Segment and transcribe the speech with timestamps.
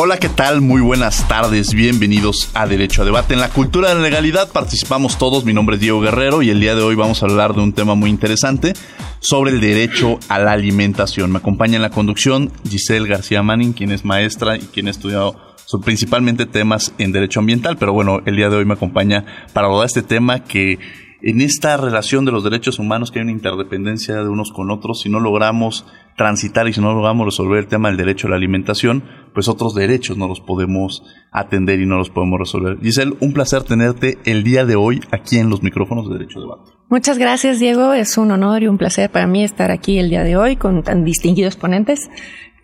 [0.00, 0.60] Hola, ¿qué tal?
[0.60, 3.34] Muy buenas tardes, bienvenidos a Derecho a Debate.
[3.34, 6.60] En la cultura de la legalidad participamos todos, mi nombre es Diego Guerrero y el
[6.60, 8.74] día de hoy vamos a hablar de un tema muy interesante
[9.18, 11.32] sobre el derecho a la alimentación.
[11.32, 15.34] Me acompaña en la conducción Giselle García Manning, quien es maestra y quien ha estudiado
[15.82, 19.86] principalmente temas en derecho ambiental, pero bueno, el día de hoy me acompaña para abordar
[19.86, 20.78] este tema que
[21.22, 25.00] en esta relación de los derechos humanos que hay una interdependencia de unos con otros,
[25.00, 25.84] si no logramos
[26.16, 29.02] transitar y si no logramos resolver el tema del derecho a la alimentación,
[29.38, 32.76] pues otros derechos no los podemos atender y no los podemos resolver.
[32.82, 36.72] Giselle, un placer tenerte el día de hoy aquí en los micrófonos de Derecho Debate.
[36.88, 37.92] Muchas gracias, Diego.
[37.92, 40.82] Es un honor y un placer para mí estar aquí el día de hoy con
[40.82, 42.10] tan distinguidos ponentes.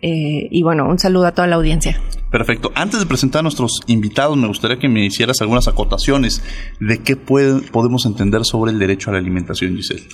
[0.01, 1.97] Eh, y bueno, un saludo a toda la audiencia.
[2.35, 2.69] Perfecto.
[2.75, 6.43] Antes de presentar a nuestros invitados, me gustaría que me hicieras algunas acotaciones
[6.81, 10.05] de qué podemos entender sobre el derecho a la alimentación, Giselle.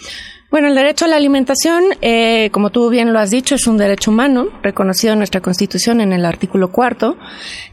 [0.51, 3.77] Bueno, el derecho a la alimentación, eh, como tú bien lo has dicho, es un
[3.77, 7.17] derecho humano reconocido en nuestra Constitución en el artículo cuarto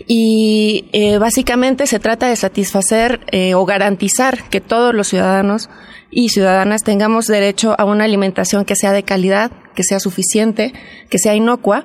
[0.06, 3.20] y eh, básicamente se trata de satisfacer
[3.54, 5.68] o garantizar que todos los ciudadanos
[6.10, 10.72] y ciudadanas tengamos derecho a una alimentación que sea de calidad, que sea suficiente,
[11.10, 11.84] que sea inocua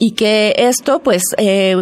[0.00, 1.76] y que esto, pues, eh,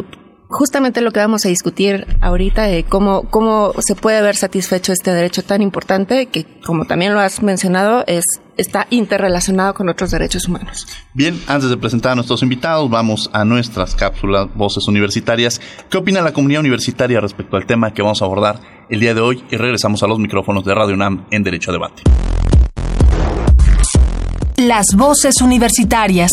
[0.48, 5.12] justamente lo que vamos a discutir ahorita, de cómo, cómo se puede ver satisfecho este
[5.12, 8.24] derecho tan importante que, como también lo has mencionado, es
[8.56, 10.86] está interrelacionado con otros derechos humanos.
[11.14, 15.60] Bien, antes de presentar a nuestros invitados, vamos a nuestras cápsulas Voces Universitarias.
[15.88, 18.60] ¿Qué opina la comunidad universitaria respecto al tema que vamos a abordar
[18.90, 19.44] el día de hoy?
[19.50, 22.02] Y regresamos a los micrófonos de Radio UNAM en Derecho a Debate.
[24.56, 26.32] Las Voces Universitarias.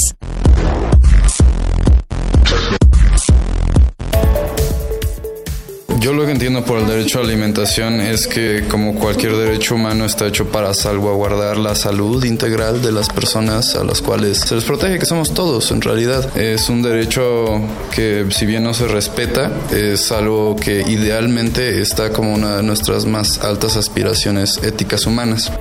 [6.00, 9.76] Yo lo que entiendo por el derecho a la alimentación es que como cualquier derecho
[9.76, 14.56] humano está hecho para salvaguardar la salud integral de las personas a las cuales se
[14.56, 16.38] les protege, que somos todos en realidad.
[16.38, 17.62] Es un derecho
[17.94, 23.06] que si bien no se respeta, es algo que idealmente está como una de nuestras
[23.06, 25.52] más altas aspiraciones éticas humanas.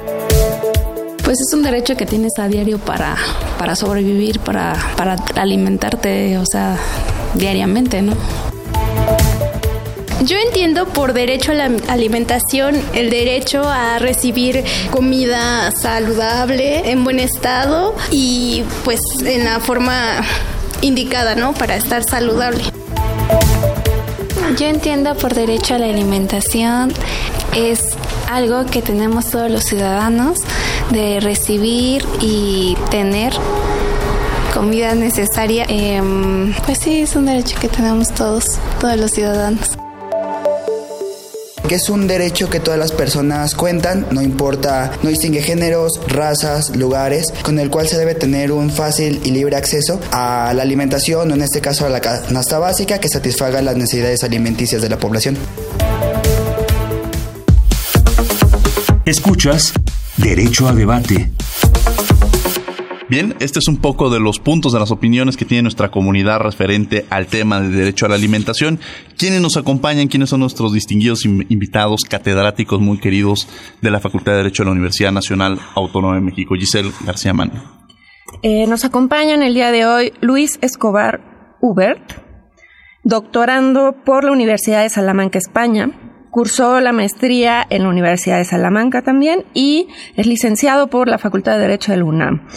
[1.23, 3.17] Pues es un derecho que tienes a diario para,
[3.59, 6.77] para sobrevivir, para, para alimentarte, o sea,
[7.35, 8.15] diariamente, ¿no?
[10.23, 17.21] Yo entiendo por derecho a la alimentación el derecho a recibir comida saludable, en buen
[17.21, 20.23] estado y pues en la forma
[20.81, 21.53] indicada, ¿no?
[21.53, 22.63] Para estar saludable.
[24.57, 26.93] Yo entiendo por derecho a la alimentación
[27.55, 27.81] es
[28.31, 30.39] algo que tenemos todos los ciudadanos
[30.91, 33.33] de recibir y tener
[34.55, 35.67] comida necesaria.
[35.69, 38.45] Em, pues sí, es un derecho que tenemos todos,
[38.81, 39.84] todos los ciudadanos
[41.69, 46.77] que es un derecho que todas las personas cuentan, no importa, no distingue géneros, razas,
[46.77, 51.31] lugares, con el cual se debe tener un fácil y libre acceso a la alimentación
[51.31, 54.99] o en este caso a la canasta básica que satisfaga las necesidades alimenticias de la
[54.99, 55.37] población.
[59.05, 59.73] Escuchas
[60.17, 61.31] Derecho a Debate.
[63.09, 66.41] Bien, este es un poco de los puntos de las opiniones que tiene nuestra comunidad
[66.41, 68.81] referente al tema del derecho a la alimentación.
[69.19, 70.09] ¿Quiénes nos acompañan?
[70.09, 73.47] ¿Quiénes son nuestros distinguidos invitados, catedráticos muy queridos
[73.83, 76.55] de la Facultad de Derecho de la Universidad Nacional Autónoma de México?
[76.55, 77.53] Giselle García Mann.
[78.43, 82.23] Eh, nos acompañan el día de hoy Luis Escobar Hubert,
[83.03, 85.91] doctorando por la Universidad de Salamanca, España,
[86.35, 89.87] Cursó la maestría en la Universidad de Salamanca también y
[90.17, 92.49] es licenciado por la Facultad de Derecho de la UNAM.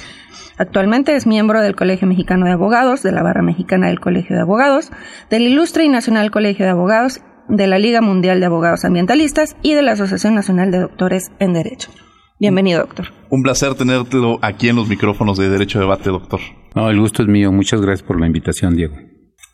[0.58, 4.42] Actualmente es miembro del Colegio Mexicano de Abogados, de la Barra Mexicana del Colegio de
[4.42, 4.92] Abogados,
[5.30, 9.74] del Ilustre y Nacional Colegio de Abogados, de la Liga Mundial de Abogados Ambientalistas y
[9.74, 11.92] de la Asociación Nacional de Doctores en Derecho.
[12.40, 13.08] Bienvenido, doctor.
[13.30, 16.40] Un placer tenerlo aquí en los micrófonos de Derecho Debate, doctor.
[16.76, 17.52] No, el gusto es mío.
[17.52, 18.96] Muchas gracias por la invitación, Diego.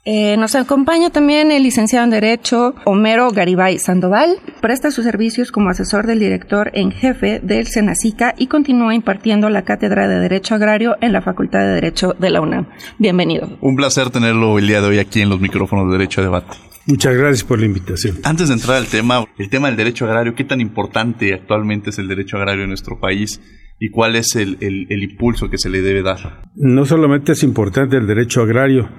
[0.05, 4.35] Eh, nos acompaña también el licenciado en Derecho Homero Garibay Sandoval.
[4.59, 9.61] Presta sus servicios como asesor del director en jefe del Senacica y continúa impartiendo la
[9.61, 12.67] cátedra de Derecho Agrario en la Facultad de Derecho de la UNAM.
[12.99, 13.57] Bienvenido.
[13.61, 16.57] Un placer tenerlo el día de hoy aquí en los micrófonos de Derecho a Debate.
[16.85, 18.17] Muchas gracias por la invitación.
[18.25, 21.99] Antes de entrar al tema, el tema del derecho agrario, ¿qué tan importante actualmente es
[21.99, 23.39] el derecho agrario en nuestro país?
[23.79, 26.41] ¿Y cuál es el, el impulso que se le debe dar?
[26.55, 28.89] No solamente es importante el derecho agrario,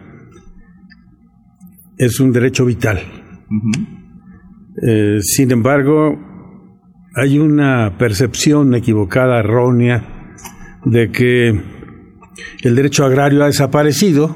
[1.99, 3.01] es un derecho vital.
[4.83, 6.19] Eh, sin embargo,
[7.15, 10.35] hay una percepción equivocada, errónea,
[10.85, 11.49] de que
[12.63, 14.35] el derecho agrario ha desaparecido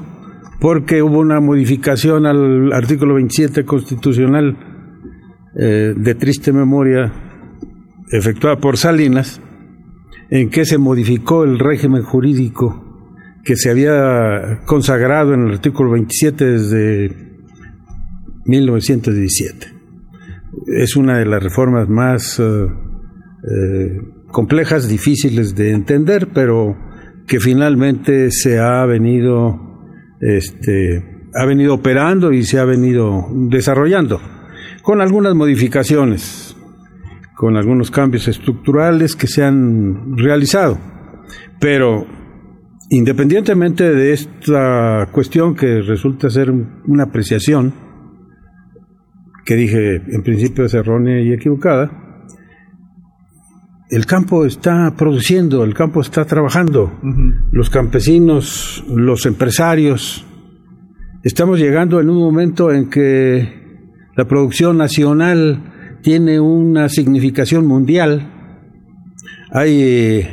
[0.59, 4.57] porque hubo una modificación al artículo 27 constitucional
[5.57, 7.11] eh, de triste memoria
[8.11, 9.41] efectuada por Salinas,
[10.29, 12.85] en que se modificó el régimen jurídico
[13.43, 17.28] que se había consagrado en el artículo 27 desde
[18.49, 19.67] 1917.
[20.77, 23.97] Es una de las reformas más eh, eh,
[24.31, 26.75] complejas, difíciles de entender, pero
[27.27, 29.59] que finalmente se ha venido,
[30.19, 34.19] este, ha venido operando y se ha venido desarrollando,
[34.81, 36.55] con algunas modificaciones,
[37.35, 40.79] con algunos cambios estructurales que se han realizado.
[41.59, 42.05] Pero
[42.89, 47.88] independientemente de esta cuestión que resulta ser una apreciación,
[49.49, 51.89] que dije en principio es errónea y equivocada,
[53.89, 56.99] el campo está produciendo, el campo está trabajando,
[57.51, 60.23] los campesinos, los empresarios,
[61.23, 63.49] estamos llegando en un momento en que
[64.15, 68.31] la producción nacional tiene una significación mundial.
[69.51, 70.27] Hay,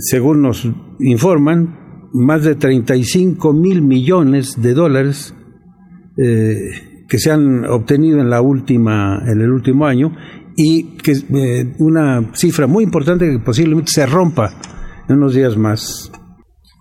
[0.00, 0.68] según nos
[1.00, 5.34] informan, más de 35 mil millones de dólares
[6.18, 10.12] eh, que se han obtenido en la última en el último año
[10.56, 14.52] y que eh, una cifra muy importante que posiblemente se rompa
[15.08, 16.10] en unos días más.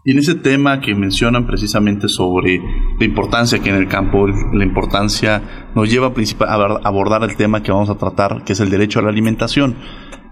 [0.05, 2.59] Y en ese tema que mencionan precisamente sobre
[2.99, 7.71] la importancia que en el campo, la importancia nos lleva a abordar el tema que
[7.71, 9.77] vamos a tratar, que es el derecho a la alimentación.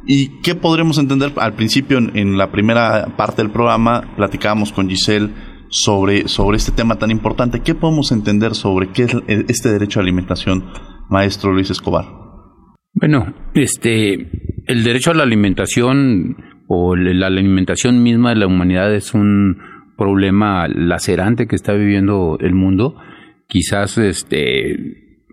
[0.06, 1.32] ¿Y qué podremos entender?
[1.38, 5.32] Al principio, en, la primera parte del programa, platicábamos con Giselle
[5.72, 7.62] sobre, sobre este tema tan importante.
[7.62, 9.16] ¿Qué podemos entender sobre qué es
[9.48, 10.66] este derecho a alimentación,
[11.10, 12.06] maestro Luis Escobar?
[12.94, 14.14] Bueno, este,
[14.68, 16.38] el derecho a la alimentación
[16.68, 19.58] o la alimentación misma de la humanidad es un
[19.98, 22.98] problema lacerante que está viviendo el mundo.
[23.48, 24.78] Quizás este,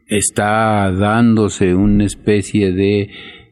[0.06, 3.11] está dándose una especie de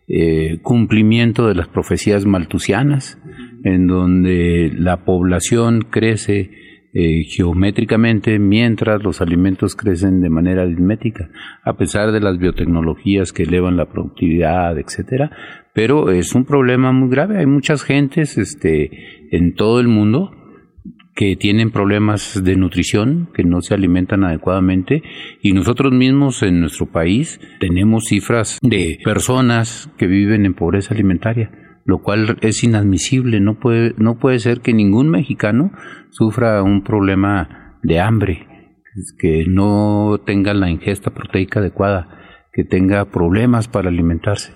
[0.08, 3.18] eh, cumplimiento de las profecías maltusianas,
[3.64, 6.50] en donde la población crece
[6.98, 11.28] eh, geométricamente mientras los alimentos crecen de manera aritmética,
[11.62, 15.30] a pesar de las biotecnologías que elevan la productividad, etcétera.
[15.74, 17.36] Pero es un problema muy grave.
[17.36, 20.30] Hay muchas gentes este, en todo el mundo
[21.14, 25.02] que tienen problemas de nutrición, que no se alimentan adecuadamente
[25.42, 31.65] y nosotros mismos en nuestro país tenemos cifras de personas que viven en pobreza alimentaria
[31.86, 33.40] lo cual es inadmisible.
[33.40, 35.72] No puede, no puede ser que ningún mexicano
[36.10, 38.46] sufra un problema de hambre,
[39.18, 42.08] que no tenga la ingesta proteica adecuada,
[42.52, 44.52] que tenga problemas para alimentarse.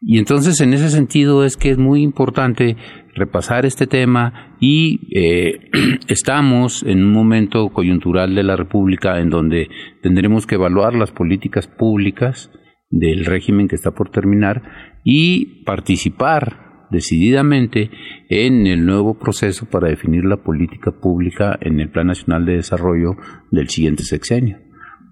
[0.00, 2.76] Y entonces en ese sentido es que es muy importante
[3.14, 5.70] repasar este tema y eh,
[6.08, 9.68] estamos en un momento coyuntural de la República en donde
[10.02, 12.50] tendremos que evaluar las políticas públicas
[12.90, 14.62] del régimen que está por terminar
[15.08, 17.90] y participar decididamente
[18.28, 23.16] en el nuevo proceso para definir la política pública en el Plan Nacional de Desarrollo
[23.52, 24.58] del siguiente sexenio,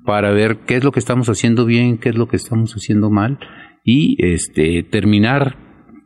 [0.04, 3.08] para ver qué es lo que estamos haciendo bien, qué es lo que estamos haciendo
[3.08, 3.38] mal
[3.84, 5.58] y este terminar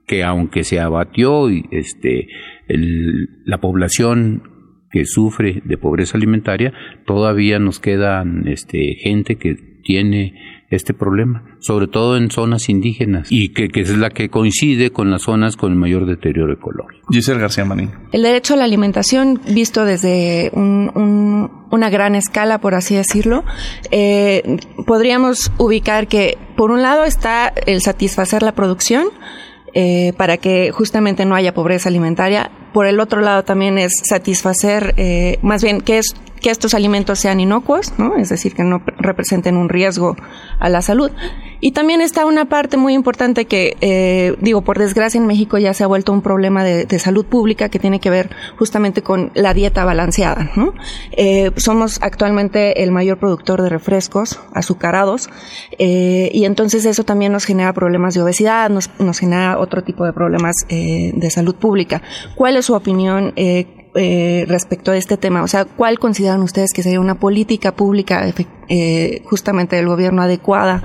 [0.07, 2.29] que aunque se abatió este
[2.69, 4.43] la población
[4.91, 6.75] que sufre de pobreza alimentaria,
[7.07, 10.35] todavía nos quedan este gente que tiene
[10.71, 15.23] este problema, sobre todo en zonas indígenas y que, es la que coincide con las
[15.23, 17.07] zonas con el mayor deterioro ecológico.
[17.11, 17.91] Giselle García Manín.
[18.13, 23.45] El derecho a la alimentación, visto desde una gran escala, por así decirlo,
[23.91, 29.09] eh, podríamos ubicar que, por un lado, está el satisfacer la producción,
[29.75, 34.95] eh, para que justamente no haya pobreza alimentaria, por el otro lado también es satisfacer,
[34.97, 38.17] eh, más bien que es que estos alimentos sean inocuos, ¿no?
[38.17, 40.17] es decir, que no representen un riesgo
[40.59, 41.11] a la salud.
[41.61, 45.75] Y también está una parte muy importante que, eh, digo, por desgracia en México ya
[45.75, 49.55] se ha vuelto un problema de, salud pública que tiene que ver justamente con la
[49.55, 50.51] dieta balanceada.
[51.13, 55.31] Eh, somos actualmente el mayor productor de refrescos azucarados
[55.79, 60.13] y entonces eso también nos genera problemas de obesidad, nos, nos genera otro tipo de
[60.13, 62.03] problemas de salud pública.
[62.35, 63.33] ¿Cuál es su opinión?
[63.37, 65.43] Eh, eh, respecto a este tema?
[65.43, 68.33] O sea, ¿cuál consideran ustedes que sería una política pública
[68.69, 70.83] eh, justamente del gobierno adecuada,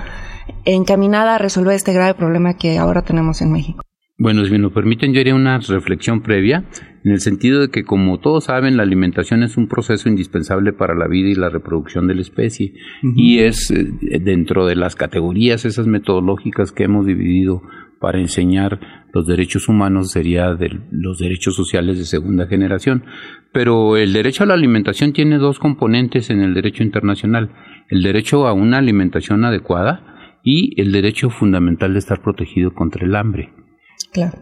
[0.65, 3.83] encaminada a resolver este grave problema que ahora tenemos en México?
[4.17, 6.65] Bueno, si me lo permiten, yo haría una reflexión previa,
[7.03, 10.95] en el sentido de que, como todos saben, la alimentación es un proceso indispensable para
[10.95, 12.73] la vida y la reproducción de la especie,
[13.15, 13.85] y es eh,
[14.21, 17.63] dentro de las categorías, esas metodológicas que hemos dividido
[18.03, 18.81] para enseñar
[19.13, 23.05] los derechos humanos sería de los derechos sociales de segunda generación.
[23.53, 27.51] Pero el derecho a la alimentación tiene dos componentes en el derecho internacional.
[27.87, 33.15] El derecho a una alimentación adecuada y el derecho fundamental de estar protegido contra el
[33.15, 33.53] hambre.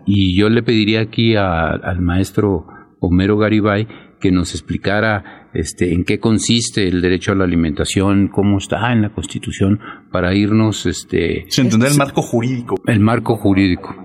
[0.08, 2.66] Y yo le pediría aquí al maestro
[3.00, 3.88] Homero Garibay
[4.20, 9.02] que nos explicara este, en qué consiste el derecho a la alimentación, cómo está en
[9.02, 9.80] la Constitución,
[10.12, 10.86] para irnos...
[10.86, 12.76] Este, Se entender el marco jurídico.
[12.86, 13.96] El marco jurídico.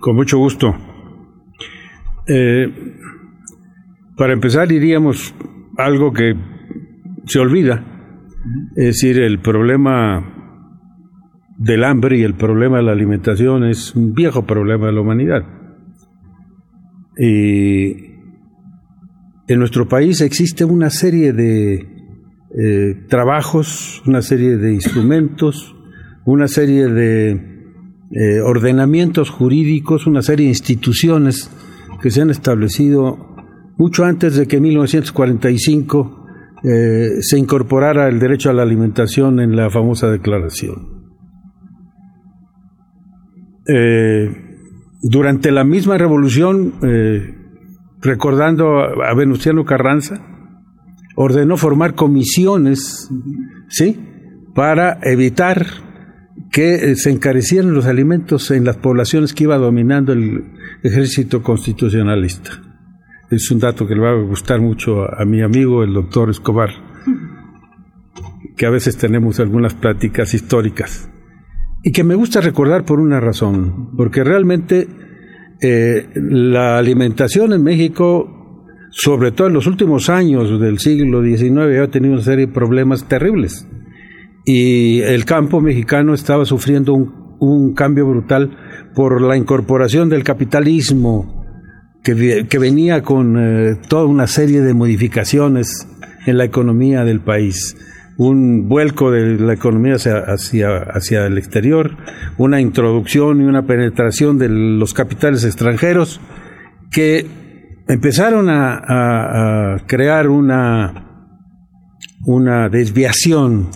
[0.00, 0.74] Con mucho gusto.
[2.26, 2.66] Eh,
[4.16, 5.34] para empezar, diríamos
[5.76, 6.34] algo que
[7.26, 7.84] se olvida,
[8.76, 10.40] es decir, el problema
[11.58, 15.42] del hambre y el problema de la alimentación es un viejo problema de la humanidad.
[17.18, 18.09] Y
[19.52, 21.74] en nuestro país existe una serie de
[22.56, 25.74] eh, trabajos, una serie de instrumentos,
[26.24, 31.50] una serie de eh, ordenamientos jurídicos, una serie de instituciones
[32.00, 33.18] que se han establecido
[33.76, 36.26] mucho antes de que en 1945
[36.62, 41.00] eh, se incorporara el derecho a la alimentación en la famosa declaración.
[45.02, 46.74] durante la misma revolución,
[48.00, 50.20] recordando a Venustiano Carranza,
[51.16, 53.10] ordenó formar comisiones,
[53.68, 53.98] ¿sí?
[54.54, 55.66] Para evitar
[56.50, 60.44] que eh, se encarecieran los alimentos en las poblaciones que iba dominando el
[60.82, 62.50] ejército constitucionalista.
[63.30, 66.70] Es un dato que le va a gustar mucho a, mi amigo, el doctor Escobar,
[68.56, 71.08] que a veces tenemos algunas pláticas históricas.
[71.82, 74.88] Y que me gusta recordar por una razón, porque realmente
[75.62, 81.90] eh, la alimentación en México, sobre todo en los últimos años del siglo XIX, ha
[81.90, 83.66] tenido una serie de problemas terribles.
[84.44, 88.56] Y el campo mexicano estaba sufriendo un, cambio brutal
[88.94, 91.44] por la incorporación del capitalismo,
[92.02, 95.86] que, venía con eh, toda una serie de modificaciones
[96.26, 97.76] en la economía del país
[98.20, 101.96] un vuelco de la economía hacia, hacia, el exterior,
[102.36, 106.20] una introducción y una penetración de los capitales extranjeros
[106.90, 107.26] que
[107.88, 111.32] empezaron a, crear una,
[112.26, 113.70] una desviación,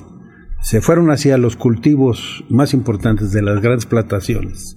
[0.61, 4.77] se fueron hacia los cultivos más importantes de las grandes plantaciones.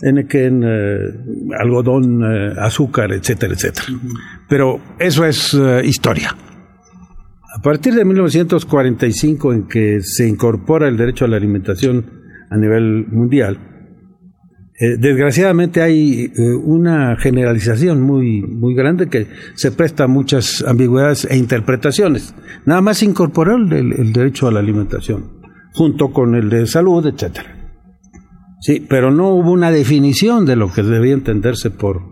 [0.00, 0.98] En, en eh,
[1.58, 3.86] algodón, eh, azúcar, etcétera, etcétera.
[4.48, 6.36] Pero eso es eh, historia.
[7.56, 12.04] A partir de 1945, en que se incorpora el derecho a la alimentación
[12.50, 13.58] a nivel mundial,
[14.78, 21.26] eh, desgraciadamente hay eh, una generalización muy, muy grande que se presta a muchas ambigüedades
[21.30, 22.34] e interpretaciones.
[22.66, 25.40] Nada más se incorporó el, el derecho a la alimentación,
[25.72, 27.70] junto con el de salud, etcétera.
[28.60, 32.02] Sí, pero no hubo una definición de lo que debía entenderse por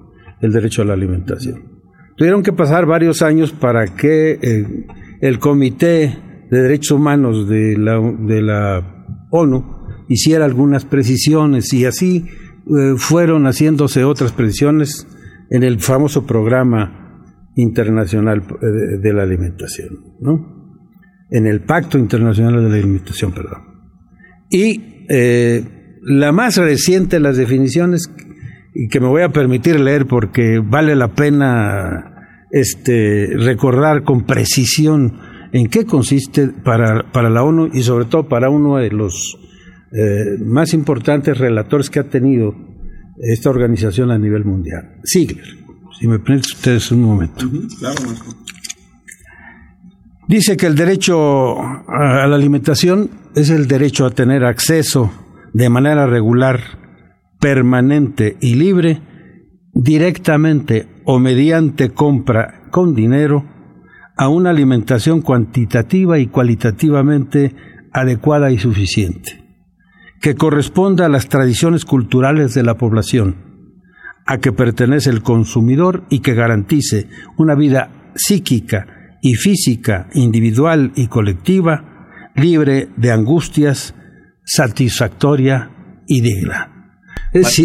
[0.40, 1.74] el derecho a la alimentación.
[2.16, 4.86] Tuvieron que pasar varios años para que eh,
[5.24, 6.18] el Comité
[6.50, 8.90] de Derechos Humanos de la,
[9.30, 9.64] ONU
[10.06, 12.26] hiciera algunas precisiones y así
[12.66, 15.06] eh, fueron haciéndose otras precisiones
[15.48, 17.22] en el famoso programa
[17.56, 20.76] internacional eh, de, la alimentación, ¿no?
[21.30, 23.62] En el Pacto Internacional de la Alimentación, perdón.
[24.50, 25.64] Y eh,
[26.02, 28.12] la más reciente de las definiciones,
[28.90, 32.13] que me voy a permitir leer porque vale la pena
[32.54, 35.18] este, recordar con precisión
[35.52, 39.36] en qué consiste para, para la ONU y sobre todo para uno de los
[39.90, 42.54] eh, más importantes relatores que ha tenido
[43.18, 45.44] esta organización a nivel mundial, Ziegler.
[45.98, 47.44] Si me permiten ustedes un momento.
[50.28, 55.12] Dice que el derecho a la alimentación es el derecho a tener acceso
[55.52, 56.60] de manera regular,
[57.40, 59.00] permanente y libre
[59.74, 63.44] directamente o mediante compra con dinero
[64.16, 67.54] a una alimentación cuantitativa y cualitativamente
[67.92, 69.44] adecuada y suficiente,
[70.20, 73.36] que corresponda a las tradiciones culturales de la población,
[74.26, 81.08] a que pertenece el consumidor y que garantice una vida psíquica y física individual y
[81.08, 83.94] colectiva libre de angustias,
[84.44, 85.70] satisfactoria
[86.06, 87.00] y digna.
[87.32, 87.60] Es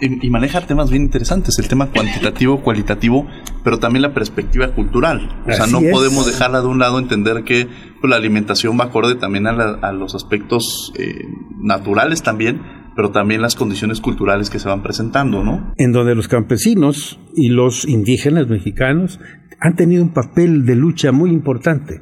[0.00, 3.26] y, maneja temas bien interesantes, el tema cuantitativo, cualitativo,
[3.64, 5.42] pero también la perspectiva cultural.
[5.46, 7.66] O sea, no podemos dejarla de un lado, entender que
[8.00, 11.24] pues, la alimentación va acorde también a, los aspectos eh,
[11.60, 12.60] naturales también,
[12.94, 15.72] pero también las condiciones culturales que se van presentando, ¿no?
[15.76, 19.20] En donde los campesinos y los indígenas mexicanos
[19.60, 22.00] han tenido un papel de lucha muy importante.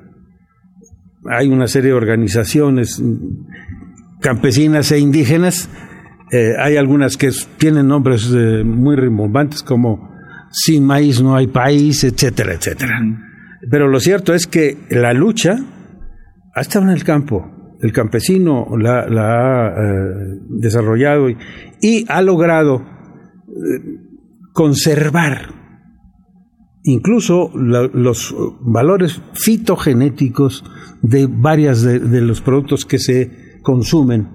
[1.28, 3.02] Hay una serie de organizaciones
[4.20, 5.68] campesinas e indígenas
[6.30, 10.10] eh, hay algunas que tienen nombres eh, muy rimbombantes como
[10.50, 13.00] Sin maíz no hay país, etcétera, etcétera.
[13.70, 15.56] Pero lo cierto es que la lucha
[16.54, 17.76] ha estado en el campo.
[17.82, 21.36] El campesino la, ha eh, desarrollado y,
[22.08, 22.84] ha logrado
[24.52, 25.54] conservar
[26.84, 30.64] incluso los valores fitogenéticos
[31.02, 34.28] de varias de los productos que se consumen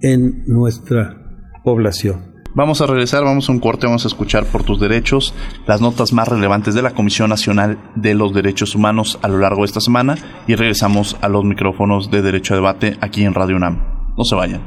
[0.00, 1.27] en nuestra
[1.62, 2.38] población.
[2.54, 5.34] Vamos a regresar, vamos a un corte, vamos a escuchar por tus derechos
[5.66, 9.60] las notas más relevantes de la Comisión Nacional de los Derechos Humanos a lo largo
[9.60, 13.56] de esta semana y regresamos a los micrófonos de Derecho a Debate aquí en Radio
[13.56, 14.14] UNAM.
[14.16, 14.62] No se vayan.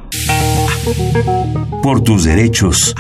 [1.84, 2.96] Por tus derechos.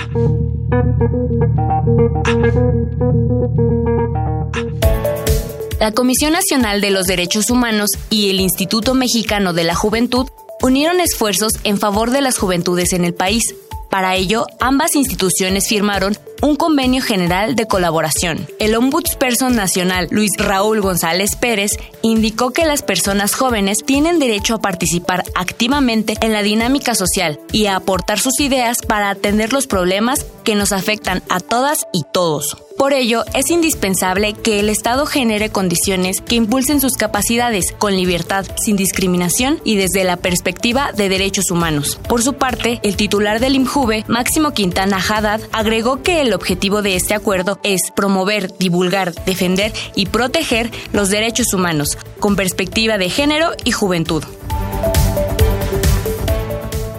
[5.80, 10.28] La Comisión Nacional de los Derechos Humanos y el Instituto Mexicano de la Juventud
[10.62, 13.56] unieron esfuerzos en favor de las juventudes en el país
[13.92, 18.48] para ello, ambas instituciones firmaron un convenio general de colaboración.
[18.58, 24.62] El Ombudsperson Nacional, Luis Raúl González Pérez, indicó que las personas jóvenes tienen derecho a
[24.62, 30.26] participar activamente en la dinámica social y a aportar sus ideas para atender los problemas
[30.46, 32.58] que nos afectan a todas y todos.
[32.82, 38.44] Por ello, es indispensable que el Estado genere condiciones que impulsen sus capacidades con libertad,
[38.58, 42.00] sin discriminación y desde la perspectiva de derechos humanos.
[42.10, 46.96] Por su parte, el titular del IMJUVE, Máximo Quintana Haddad, agregó que el objetivo de
[46.96, 53.52] este acuerdo es promover, divulgar, defender y proteger los derechos humanos, con perspectiva de género
[53.64, 54.24] y juventud.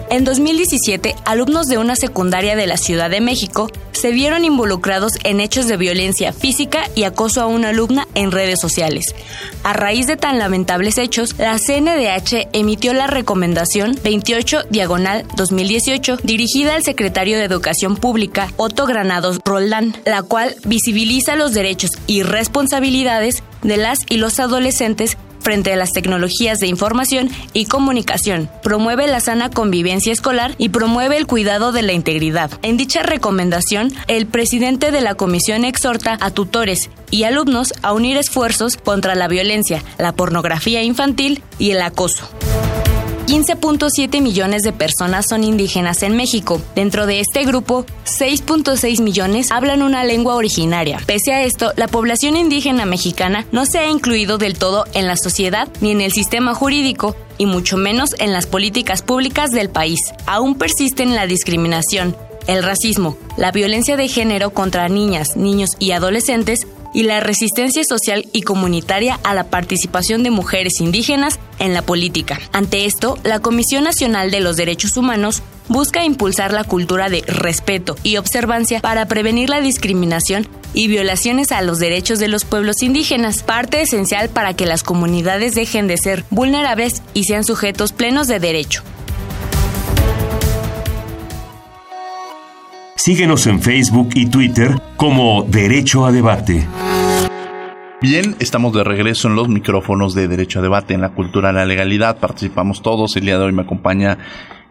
[0.09, 5.39] En 2017, alumnos de una secundaria de la Ciudad de México se vieron involucrados en
[5.39, 9.05] hechos de violencia física y acoso a una alumna en redes sociales.
[9.63, 16.75] A raíz de tan lamentables hechos, la CNDH emitió la recomendación 28 diagonal 2018 dirigida
[16.75, 23.43] al secretario de Educación Pública Otto Granados Roldán, la cual visibiliza los derechos y responsabilidades
[23.61, 29.19] de las y los adolescentes frente a las tecnologías de información y comunicación, promueve la
[29.19, 32.49] sana convivencia escolar y promueve el cuidado de la integridad.
[32.63, 38.17] En dicha recomendación, el presidente de la comisión exhorta a tutores y alumnos a unir
[38.17, 42.29] esfuerzos contra la violencia, la pornografía infantil y el acoso.
[43.27, 46.61] 15.7 millones de personas son indígenas en México.
[46.75, 50.99] Dentro de este grupo, 6.6 millones hablan una lengua originaria.
[51.05, 55.15] Pese a esto, la población indígena mexicana no se ha incluido del todo en la
[55.15, 59.99] sociedad ni en el sistema jurídico y mucho menos en las políticas públicas del país.
[60.25, 62.15] Aún persisten la discriminación,
[62.47, 68.27] el racismo, la violencia de género contra niñas, niños y adolescentes y la resistencia social
[68.31, 72.39] y comunitaria a la participación de mujeres indígenas en la política.
[72.51, 77.95] Ante esto, la Comisión Nacional de los Derechos Humanos busca impulsar la cultura de respeto
[78.03, 83.43] y observancia para prevenir la discriminación y violaciones a los derechos de los pueblos indígenas,
[83.43, 88.39] parte esencial para que las comunidades dejen de ser vulnerables y sean sujetos plenos de
[88.39, 88.83] derecho.
[93.05, 96.65] Síguenos en Facebook y Twitter como Derecho a Debate.
[98.01, 101.55] Bien, estamos de regreso en los micrófonos de Derecho a Debate en la Cultura de
[101.55, 102.21] la Legalidad.
[102.21, 103.17] Participamos todos.
[103.17, 104.19] El día de hoy me acompaña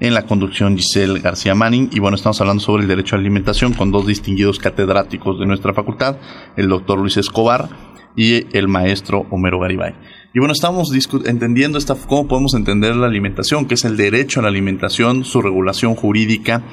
[0.00, 1.90] en la conducción Giselle García Manning.
[1.92, 5.44] Y bueno, estamos hablando sobre el derecho a la alimentación con dos distinguidos catedráticos de
[5.44, 6.16] nuestra facultad,
[6.56, 7.68] el doctor Luis Escobar
[8.16, 9.94] y el maestro Homero Garibay.
[10.34, 10.90] Y bueno, estamos
[11.26, 15.42] entendiendo esta, cómo podemos entender la alimentación, que es el derecho a la alimentación, su
[15.42, 16.64] regulación jurídica,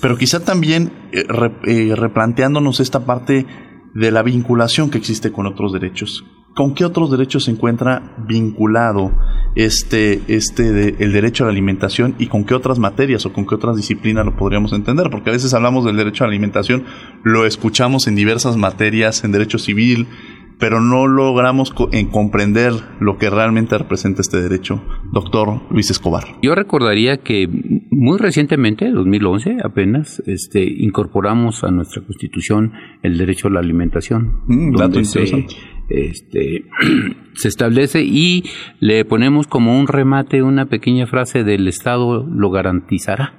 [0.00, 1.24] pero quizá también eh,
[1.66, 3.44] eh, replanteándonos esta parte
[3.94, 6.24] de la vinculación que existe con otros derechos.
[6.58, 9.12] ¿con qué otros derechos se encuentra vinculado
[9.54, 13.54] este, este el derecho a la alimentación y con qué otras materias o con qué
[13.54, 15.08] otras disciplinas lo podríamos entender?
[15.08, 16.82] Porque a veces hablamos del derecho a la alimentación,
[17.22, 20.08] lo escuchamos en diversas materias, en derecho civil,
[20.58, 24.82] pero no logramos en comprender lo que realmente representa este derecho.
[25.12, 26.24] Doctor Luis Escobar.
[26.42, 27.48] Yo recordaría que
[27.90, 34.42] muy recientemente, 2011 apenas, este, incorporamos a nuestra Constitución el derecho a la alimentación.
[34.46, 35.46] Mm, dato se,
[35.88, 36.64] este,
[37.34, 38.44] se establece y
[38.80, 43.34] le ponemos como un remate una pequeña frase del Estado lo garantizará.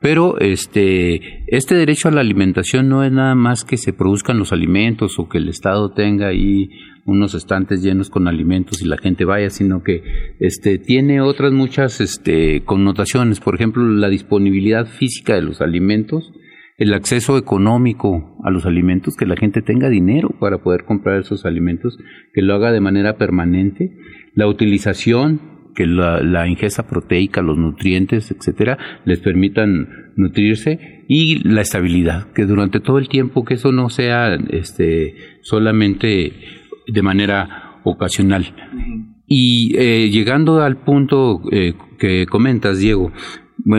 [0.00, 4.52] Pero este, este derecho a la alimentación no es nada más que se produzcan los
[4.52, 6.70] alimentos o que el Estado tenga ahí
[7.04, 10.02] unos estantes llenos con alimentos y la gente vaya, sino que
[10.38, 13.40] este, tiene otras muchas este, connotaciones.
[13.40, 16.32] Por ejemplo, la disponibilidad física de los alimentos,
[16.76, 21.44] el acceso económico a los alimentos, que la gente tenga dinero para poder comprar esos
[21.44, 21.98] alimentos,
[22.34, 23.96] que lo haga de manera permanente,
[24.34, 32.32] la utilización que la, ingesta proteica, los nutrientes, etcétera, les permitan nutrirse y la estabilidad,
[32.32, 36.32] que durante todo el tiempo que eso no sea este solamente
[36.88, 38.52] de manera ocasional.
[39.28, 43.12] Y eh, llegando al punto eh, que comentas, Diego,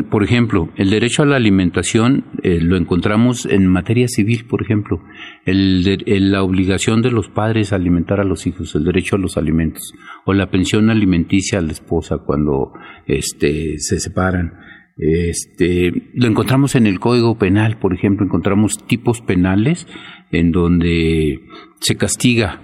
[0.10, 5.02] por ejemplo, el derecho a la alimentación eh, lo encontramos en materia civil, por ejemplo,
[5.46, 9.38] el la obligación de los padres a alimentar a los hijos, el derecho a los
[9.38, 9.94] alimentos,
[10.26, 12.74] o la pensión alimenticia a la esposa cuando
[13.08, 14.54] este, se separan.
[14.98, 19.88] Este, lo encontramos en el Código Penal, por ejemplo, encontramos tipos penales
[20.32, 21.40] en donde
[21.80, 22.62] se castiga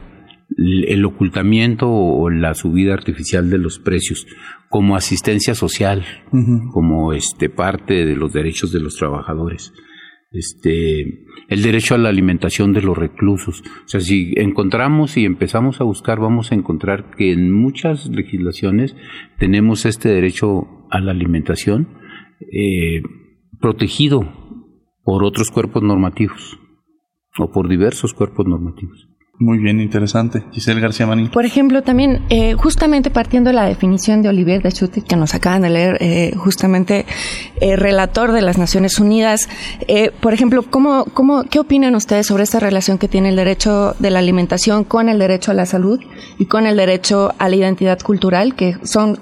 [0.57, 4.25] el ocultamiento o la subida artificial de los precios
[4.69, 6.05] como asistencia social,
[6.71, 9.73] como este parte de los derechos de los trabajadores.
[10.31, 13.61] Este, el derecho a la alimentación de los reclusos.
[13.61, 18.95] O sea, si encontramos y empezamos a buscar, vamos a encontrar que en muchas legislaciones
[19.39, 21.87] tenemos este derecho a la alimentación
[22.51, 23.01] eh,
[23.61, 24.27] protegido
[25.03, 26.59] por otros cuerpos normativos
[27.37, 29.07] o por diversos cuerpos normativos.
[29.37, 30.45] Muy bien, interesante.
[30.51, 31.29] Giselle García Manín.
[31.29, 35.35] Por ejemplo, también, eh, justamente partiendo de la definición de Olivier de Schutte, que nos
[35.35, 37.05] acaban de leer, eh, justamente
[37.59, 39.49] eh, relator de las Naciones Unidas,
[40.21, 44.09] por ejemplo, ¿cómo, cómo, ¿qué opinan ustedes sobre esta relación que tiene el derecho de
[44.09, 45.99] la alimentación con el derecho a la salud
[46.39, 49.19] y con el derecho a la identidad cultural, que son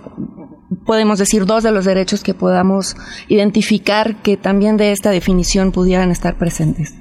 [0.86, 2.96] podemos decir dos de los derechos que podamos
[3.30, 6.96] identificar que también de esta definición pudieran estar presentes?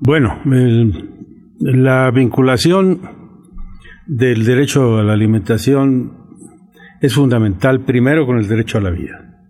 [0.00, 1.13] Bueno, el,
[1.66, 3.00] la vinculación
[4.06, 6.12] del derecho a la alimentación
[7.00, 9.40] es fundamental primero con el derecho a la vida,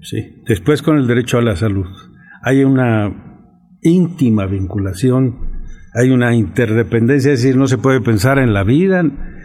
[0.00, 0.42] ¿sí?
[0.46, 1.86] después con el derecho a la salud.
[2.42, 3.44] Hay una
[3.82, 5.62] íntima vinculación,
[5.92, 9.02] hay una interdependencia, es decir, no se puede pensar en la vida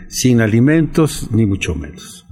[0.08, 2.26] sin alimentos, ni mucho menos.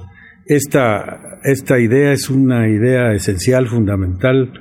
[0.46, 4.54] Esta, esta idea es una idea esencial, fundamental,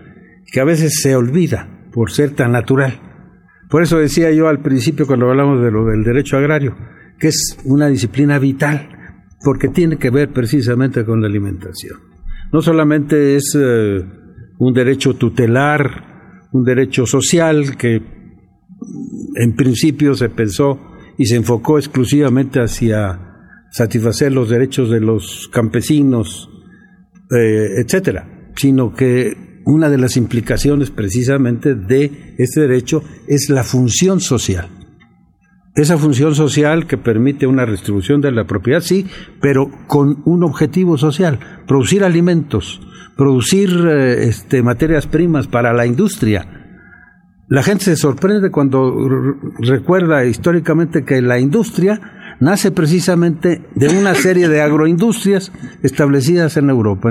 [0.50, 3.05] que a veces se olvida por ser tan natural.
[3.68, 6.76] Por eso decía yo al principio cuando hablamos de lo del derecho agrario,
[7.18, 8.88] que es una disciplina vital,
[9.44, 11.98] porque tiene que ver precisamente con la alimentación.
[12.52, 14.04] No solamente es eh,
[14.58, 18.02] un derecho tutelar, un derecho social que
[19.34, 20.80] en principio se pensó
[21.18, 23.20] y se enfocó exclusivamente hacia
[23.70, 26.48] satisfacer los derechos de los campesinos,
[27.36, 34.20] eh, etcétera, sino que una de las implicaciones precisamente de este derecho es la función
[34.20, 34.68] social.
[35.74, 39.06] Esa función social que permite una distribución de la propiedad, sí,
[39.42, 42.80] pero con un objetivo social, producir alimentos,
[43.16, 46.46] producir eh, este, materias primas para la industria.
[47.48, 48.94] La gente se sorprende cuando
[49.58, 52.00] recuerda históricamente que la industria
[52.40, 55.52] nace precisamente de una serie de agroindustrias
[55.82, 57.10] establecidas en Europa.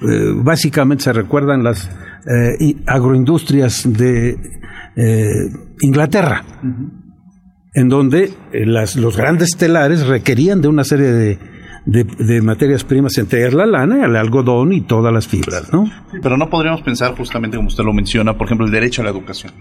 [0.00, 4.30] Eh, básicamente se recuerdan las eh, agroindustrias de
[4.96, 5.50] eh,
[5.80, 6.44] Inglaterra,
[7.74, 8.32] en donde
[8.64, 11.38] los grandes telares requerían de una serie de,
[11.84, 15.90] de, materias primas, entre la lana, el algodón y todas las fibras, ¿no?
[16.22, 19.10] Pero no podríamos pensar justamente como usted lo menciona, por ejemplo, el derecho a la
[19.10, 19.52] educación.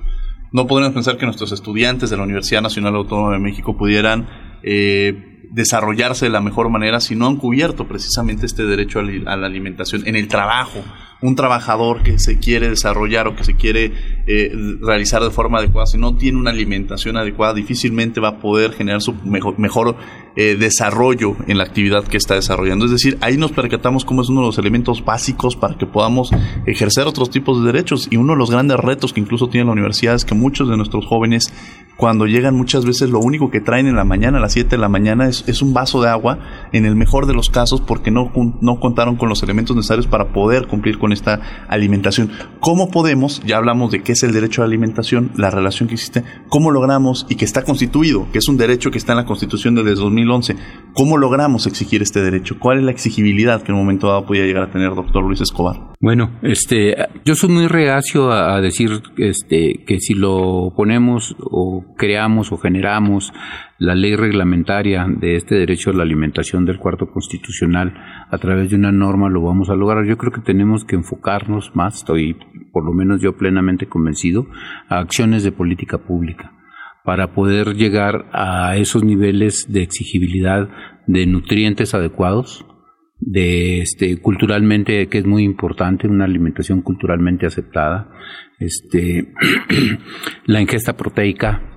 [0.51, 4.27] No podríamos pensar que nuestros estudiantes de la Universidad Nacional Autónoma de México pudieran
[4.63, 10.07] desarrollarse de la mejor manera si no han cubierto precisamente este derecho a, la alimentación
[10.07, 10.83] en el trabajo.
[11.21, 13.93] Un trabajador que se quiere desarrollar o que se quiere
[14.27, 18.73] eh, realizar de forma adecuada, si no tiene una alimentación adecuada, difícilmente va a poder
[18.73, 19.95] generar su mejor, mejor
[20.35, 22.85] eh, desarrollo en la actividad que está desarrollando.
[22.85, 26.31] Es decir, ahí nos percatamos cómo es uno de los elementos básicos para que podamos
[26.65, 29.73] ejercer otros tipos de derechos y uno de los grandes retos que incluso tiene la
[29.73, 31.53] universidad es que muchos de nuestros jóvenes
[32.01, 34.77] cuando llegan muchas veces lo único que traen en la mañana, a las 7 de
[34.79, 36.39] la mañana, es, un vaso de agua,
[36.71, 40.33] en el mejor de los casos, porque no, no contaron con los elementos necesarios para
[40.33, 42.31] poder cumplir con esta alimentación.
[42.59, 45.95] ¿Cómo podemos, ya hablamos de qué es el derecho a la alimentación, la relación que
[45.95, 49.25] existe, cómo logramos y que está constituido, que es un derecho que está en la
[49.25, 50.55] Constitución desde 2011,
[50.93, 52.57] cómo logramos exigir este derecho?
[52.59, 55.41] ¿Cuál es la exigibilidad que en un momento dado podía llegar a tener doctor Luis
[55.41, 55.90] Escobar?
[56.01, 62.51] Bueno, este, yo soy muy reacio a, decir este, que si lo ponemos o creamos
[62.51, 63.31] o generamos
[63.77, 67.93] la ley reglamentaria de este derecho a la alimentación del cuarto constitucional
[68.31, 70.07] a través de una norma lo vamos a lograr.
[70.07, 72.35] Yo creo que tenemos que enfocarnos más, estoy
[72.73, 74.47] por lo menos yo plenamente convencido,
[74.89, 76.51] a acciones de política pública
[77.03, 80.67] para poder llegar a esos niveles de exigibilidad
[81.05, 82.65] de nutrientes adecuados,
[83.21, 88.11] de este culturalmente que es muy importante una alimentación culturalmente aceptada
[88.59, 89.31] este
[90.45, 91.71] la ingesta proteica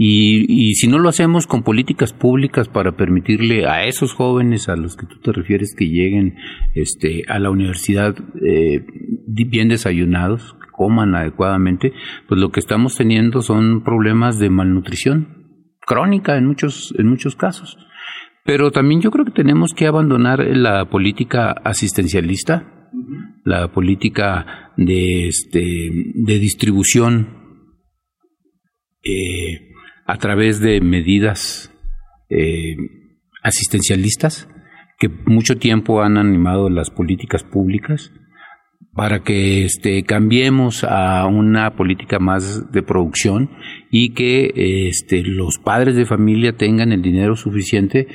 [0.00, 4.96] y, si no lo hacemos con políticas públicas para permitirle a esos jóvenes a los
[4.96, 6.36] que tú te refieres que lleguen
[6.76, 8.86] este, a la universidad eh,
[9.26, 11.92] bien desayunados, coman adecuadamente,
[12.28, 17.76] pues lo que estamos teniendo son problemas de malnutrición crónica en muchos, en muchos casos.
[18.48, 22.88] Pero también yo creo que tenemos que abandonar la política asistencialista,
[23.44, 27.28] la política de, este, distribución
[29.04, 29.74] eh,
[30.06, 31.70] a través de medidas
[32.30, 32.74] eh,
[33.42, 34.48] asistencialistas
[34.98, 38.12] que mucho tiempo han animado las políticas públicas
[38.98, 43.48] para que este, cambiemos a una política más de producción
[43.92, 48.08] y que este, los padres de familia tengan el dinero suficiente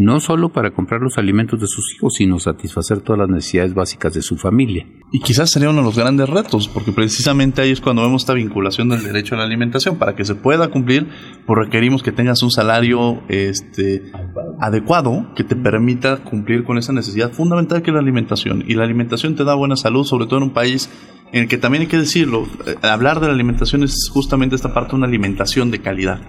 [0.00, 4.14] no solo para comprar los alimentos de sus hijos, sino satisfacer todas las necesidades básicas
[4.14, 4.86] de su familia.
[5.12, 8.32] Y quizás sería uno de los grandes retos, porque precisamente ahí es cuando vemos esta
[8.32, 9.98] vinculación del derecho a la alimentación.
[9.98, 11.06] Para que se pueda cumplir,
[11.46, 14.10] pues requerimos que tengas un salario este,
[14.58, 18.64] adecuado que te permita cumplir con esa necesidad fundamental que es la alimentación.
[18.66, 20.88] Y la alimentación te da buena salud, sobre todo en un país
[21.32, 24.72] en el que también hay que decirlo, eh, hablar de la alimentación es justamente esta
[24.72, 26.20] parte una alimentación de calidad.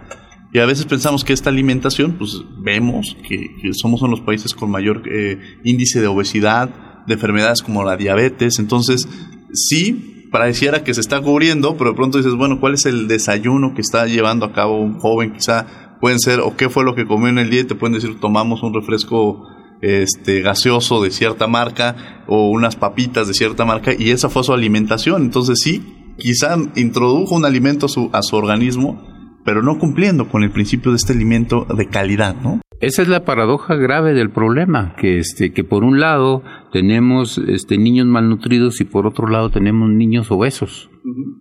[0.53, 4.53] Y a veces pensamos que esta alimentación, pues vemos que, somos uno de los países
[4.53, 8.59] con mayor eh, índice de obesidad, de enfermedades como la diabetes.
[8.59, 9.07] Entonces,
[9.53, 13.73] sí, pareciera que se está cubriendo, pero de pronto dices, bueno, ¿cuál es el desayuno
[13.73, 15.33] que está llevando a cabo un joven?
[15.33, 17.93] Quizá pueden ser, o qué fue lo que comió en el día, y te pueden
[17.93, 19.47] decir, tomamos un refresco
[19.81, 24.53] este gaseoso de cierta marca o unas papitas de cierta marca y esa fue su
[24.53, 25.23] alimentación.
[25.23, 29.10] Entonces sí, quizá introdujo un alimento a su, a su organismo,
[29.43, 32.61] pero no cumpliendo con el principio de este alimento de calidad, ¿no?
[32.81, 37.77] Esa es la paradoja grave del problema, que este, que por un lado tenemos este,
[37.77, 40.89] niños malnutridos y por otro lado tenemos niños obesos,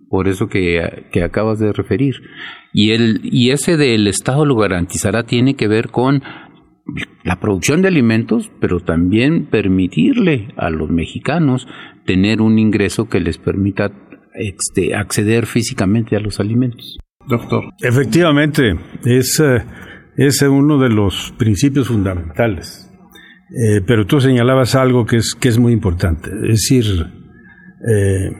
[0.07, 2.13] por eso que, que, acabas de referir.
[2.73, 6.21] Y el, y ese del Estado lo garantizará tiene que ver con
[7.23, 11.67] la producción de alimentos, pero también permitirle a los mexicanos
[12.05, 13.91] tener un ingreso que les permita
[14.35, 16.99] este, acceder físicamente a los alimentos.
[17.27, 17.73] Doctor.
[17.81, 19.63] Efectivamente, es, eh,
[20.17, 22.91] es uno de los principios fundamentales.
[23.51, 26.29] Eh, pero tú señalabas algo que es, que es muy importante.
[26.43, 26.85] Es decir,
[27.85, 28.31] eh,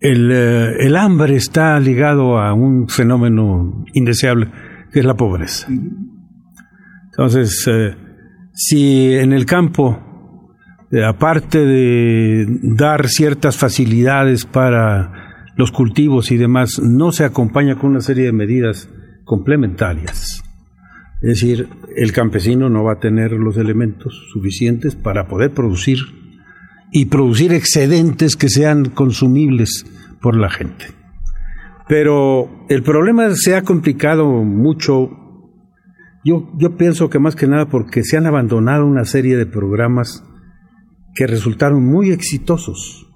[0.00, 4.50] el, el hambre está ligado a un fenómeno indeseable
[4.92, 5.68] que es la pobreza.
[7.10, 7.94] Entonces, eh,
[8.52, 10.56] si en el campo,
[11.06, 15.19] aparte de dar ciertas facilidades para
[15.60, 18.88] los cultivos y demás, no se acompaña con una serie de medidas
[19.24, 20.42] complementarias,
[21.20, 25.98] es decir, el campesino no va a tener los elementos suficientes para poder producir
[26.92, 29.84] y producir excedentes que sean consumibles
[30.22, 30.86] por la gente.
[31.86, 35.10] Pero el problema se ha complicado mucho.
[36.24, 40.24] Yo, yo pienso que más que nada porque se han abandonado una serie de programas
[41.14, 43.06] que resultaron muy exitosos.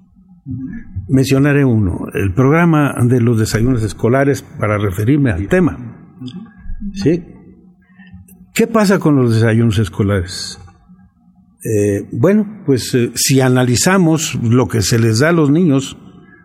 [1.09, 5.77] Mencionaré uno, el programa de los desayunos escolares para referirme al tema.
[6.95, 7.23] ¿Sí?
[8.55, 10.59] ¿Qué pasa con los desayunos escolares?
[11.65, 15.97] Eh, bueno, pues eh, si analizamos lo que se les da a los niños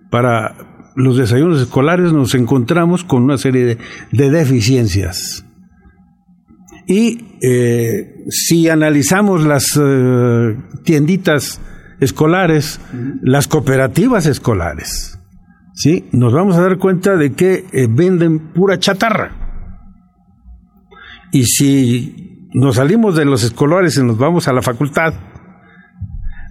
[0.10, 3.78] para los desayunos escolares nos encontramos con una serie
[4.12, 5.46] de, deficiencias.
[6.88, 9.66] Y eh, si analizamos las
[10.84, 11.62] tienditas
[12.00, 12.80] escolares,
[13.22, 15.20] las cooperativas escolares,
[15.74, 16.08] ¿sí?
[16.12, 19.32] nos vamos a dar cuenta de que eh, venden pura chatarra.
[21.32, 25.14] Y si nos salimos de los escolares y nos vamos a la facultad,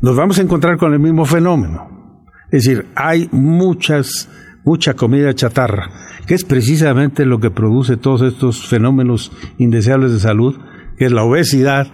[0.01, 2.25] nos vamos a encontrar con el mismo fenómeno.
[2.51, 4.29] Es decir, hay muchas,
[4.65, 5.91] mucha comida chatarra,
[6.27, 10.57] que es precisamente lo que produce todos estos fenómenos indeseables de salud,
[10.97, 11.89] que es la obesidad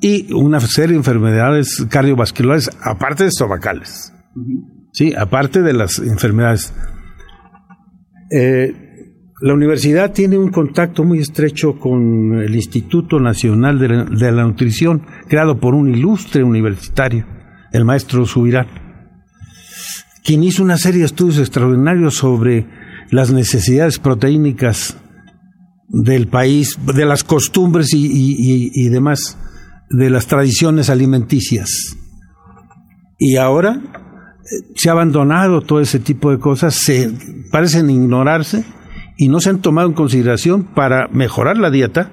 [0.00, 4.12] y una serie de enfermedades cardiovasculares, aparte de estomacales.
[4.92, 6.72] Sí, aparte de las enfermedades.
[8.30, 8.74] Eh,
[9.40, 15.60] la universidad tiene un contacto muy estrecho con el Instituto Nacional de la, Nutrición, creado
[15.60, 17.26] por un ilustre universitario,
[17.72, 18.66] el maestro Subirán,
[20.24, 22.66] quien hizo una serie de estudios extraordinarios sobre
[23.10, 24.96] las necesidades proteínicas
[25.88, 29.36] del país, de las costumbres y demás,
[29.90, 31.96] de las tradiciones alimenticias.
[33.18, 37.10] Y ahora eh, se ha abandonado todo ese tipo de cosas, se
[37.50, 38.64] parecen ignorarse
[39.16, 42.10] y no se han tomado en consideración para mejorar la dieta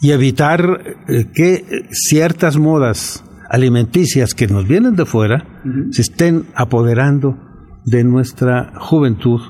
[0.00, 7.36] y evitar eh, que ciertas modas alimenticias que nos vienen de fuera se estén apoderando
[7.84, 9.40] de nuestra juventud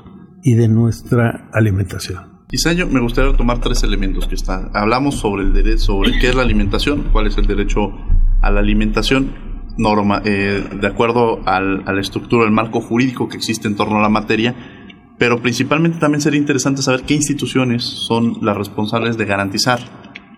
[0.43, 2.32] y de nuestra alimentación.
[2.53, 4.69] Quizá yo me gustaría tomar tres elementos que están.
[4.75, 7.91] Hablamos sobre el derecho, sobre qué es la alimentación, cuál es el derecho
[8.43, 9.33] a la alimentación,
[9.75, 13.97] norma, eh, de acuerdo al, a la estructura, el marco jurídico que existe en torno
[13.97, 14.53] a la materia,
[15.17, 19.79] pero principalmente también sería interesante saber qué instituciones son las responsables de garantizar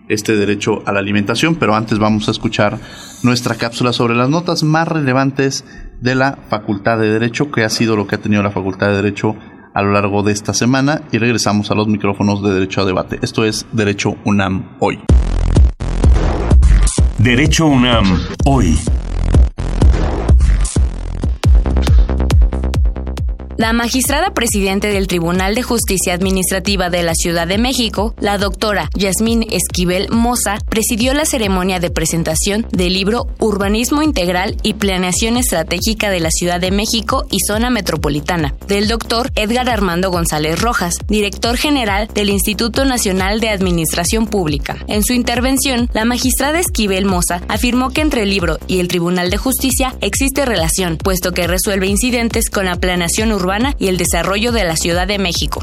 [0.08, 2.78] este derecho a la alimentación, pero antes vamos a escuchar
[3.24, 5.66] nuestra cápsula sobre las notas más relevantes
[6.00, 8.96] de la Facultad de Derecho, que ha sido lo que ha tenido la Facultad de
[9.02, 9.36] Derecho
[9.76, 13.18] a lo largo de esta semana y regresamos a los micrófonos de Derecho a Debate.
[13.20, 14.98] Esto es Derecho UNAM hoy.
[17.18, 18.06] Derecho UNAM
[18.46, 18.78] hoy.
[23.58, 28.90] La magistrada presidente del Tribunal de Justicia Administrativa de la Ciudad de México, la doctora
[28.94, 36.10] Yasmín Esquivel Moza, presidió la ceremonia de presentación del libro Urbanismo Integral y Planeación Estratégica
[36.10, 41.56] de la Ciudad de México y Zona Metropolitana, del doctor Edgar Armando González Rojas, director
[41.56, 44.76] general del Instituto Nacional de Administración Pública.
[44.86, 49.30] En su intervención, la magistrada Esquivel Moza afirmó que entre el libro y el Tribunal
[49.30, 53.45] de Justicia existe relación, puesto que resuelve incidentes con la planeación urbana
[53.78, 55.62] y el desarrollo de la Ciudad de México.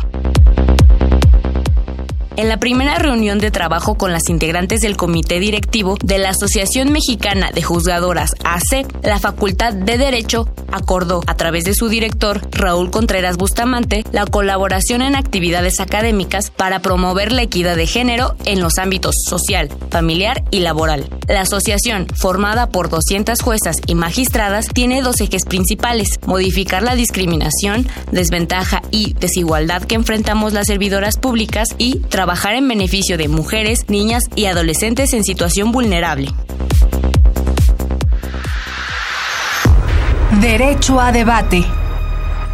[2.35, 6.91] En la primera reunión de trabajo con las integrantes del comité directivo de la Asociación
[6.91, 12.89] Mexicana de Juzgadoras AC, la Facultad de Derecho acordó, a través de su director, Raúl
[12.89, 18.79] Contreras Bustamante, la colaboración en actividades académicas para promover la equidad de género en los
[18.79, 21.07] ámbitos social, familiar y laboral.
[21.27, 27.87] La asociación, formada por 200 juezas y magistradas, tiene dos ejes principales, modificar la discriminación,
[28.11, 32.22] desventaja y desigualdad que enfrentamos las servidoras públicas y trabajar
[32.55, 36.29] en beneficio de mujeres, niñas y adolescentes en situación vulnerable.
[40.39, 41.65] Derecho a debate.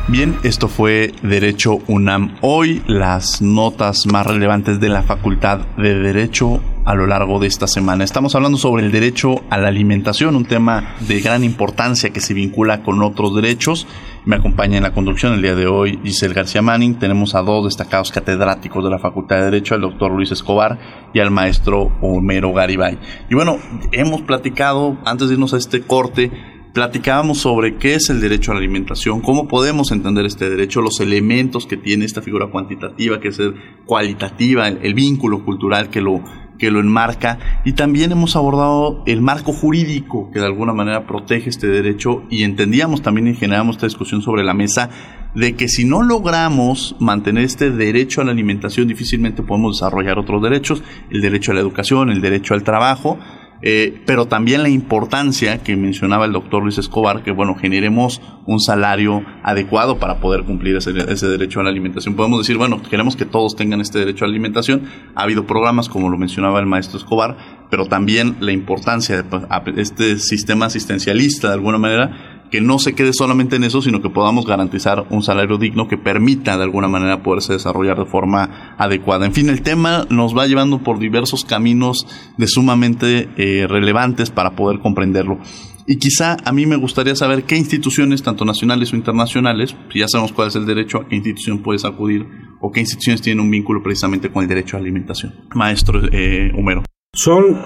[0.07, 2.37] Bien, esto fue Derecho UNAM.
[2.41, 7.67] Hoy las notas más relevantes de la Facultad de Derecho a lo largo de esta
[7.67, 8.03] semana.
[8.03, 12.33] Estamos hablando sobre el derecho a la alimentación, un tema de gran importancia que se
[12.33, 13.85] vincula con otros derechos.
[14.25, 16.99] Me acompaña en la conducción el día de hoy Giselle García Manning.
[16.99, 20.77] Tenemos a dos destacados catedráticos de la Facultad de Derecho, al doctor Luis Escobar
[21.13, 22.99] y al maestro Homero Garibay.
[23.29, 23.57] Y bueno,
[23.93, 26.31] hemos platicado, antes de irnos a este corte,
[26.73, 30.99] platicábamos sobre qué es el derecho a la alimentación, cómo podemos entender este derecho, los
[30.99, 33.55] elementos que tiene esta figura cuantitativa, que es el
[33.85, 36.21] cualitativa, el, el vínculo cultural que lo,
[36.59, 37.39] que lo enmarca.
[37.65, 42.43] Y también hemos abordado el marco jurídico que de alguna manera protege este derecho y
[42.43, 44.89] entendíamos también y generamos esta discusión sobre la mesa
[45.35, 50.41] de que si no logramos mantener este derecho a la alimentación difícilmente podemos desarrollar otros
[50.41, 53.19] derechos, el derecho a la educación, el derecho al trabajo,
[53.61, 58.59] eh, pero también la importancia que mencionaba el doctor Luis Escobar, que bueno, generemos un
[58.59, 62.15] salario adecuado para poder cumplir ese, ese, derecho a la alimentación.
[62.15, 64.83] Podemos decir, bueno, queremos que todos tengan este derecho a la alimentación.
[65.15, 67.37] Ha habido programas, como lo mencionaba el maestro Escobar,
[67.69, 73.13] pero también la importancia de este sistema asistencialista, de alguna manera, que no se quede
[73.13, 77.23] solamente en eso, sino que podamos garantizar un salario digno que permita de alguna manera
[77.23, 79.25] poderse desarrollar de forma adecuada.
[79.25, 82.07] En fin, el tema nos va llevando por diversos caminos
[82.37, 85.39] de sumamente eh, relevantes para poder comprenderlo.
[85.85, 90.07] Y quizá a mí me gustaría saber qué instituciones, tanto nacionales o internacionales, si ya
[90.07, 92.27] sabemos cuál es el derecho, a qué institución puedes acudir
[92.61, 95.33] o qué instituciones tienen un vínculo precisamente con el derecho a alimentación.
[95.55, 96.83] Maestro eh, Homero.
[97.11, 97.57] Son,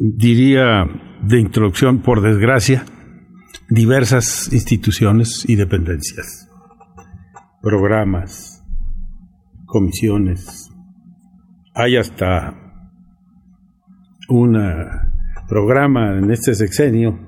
[0.00, 0.86] diría
[1.22, 2.84] de introducción, por desgracia,
[3.68, 6.48] diversas instituciones y dependencias,
[7.62, 8.64] programas,
[9.66, 10.70] comisiones.
[11.74, 12.54] Hay hasta
[14.28, 14.58] un
[15.48, 17.18] programa en este sexenio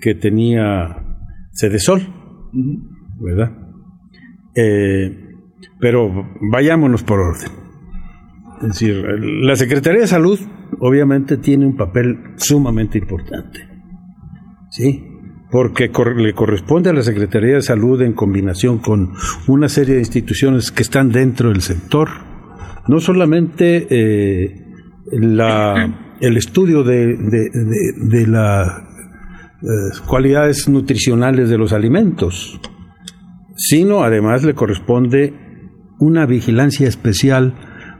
[0.00, 1.04] que tenía
[1.52, 2.02] Cedesol,
[3.20, 3.52] ¿verdad?
[4.54, 5.34] Eh,
[5.80, 6.10] pero
[6.50, 7.50] vayámonos por orden.
[8.62, 9.04] Es decir,
[9.42, 10.40] la Secretaría de Salud
[10.80, 13.60] obviamente tiene un papel sumamente importante.
[14.70, 15.15] ¿Sí?
[15.56, 19.14] Porque le corresponde a la Secretaría de Salud en combinación con
[19.48, 22.10] una serie de instituciones que están dentro del sector,
[22.88, 24.66] no solamente eh,
[25.10, 32.60] el estudio de, de, las eh, cualidades nutricionales de los alimentos,
[33.56, 35.32] sino además le corresponde
[35.98, 37.54] una vigilancia especial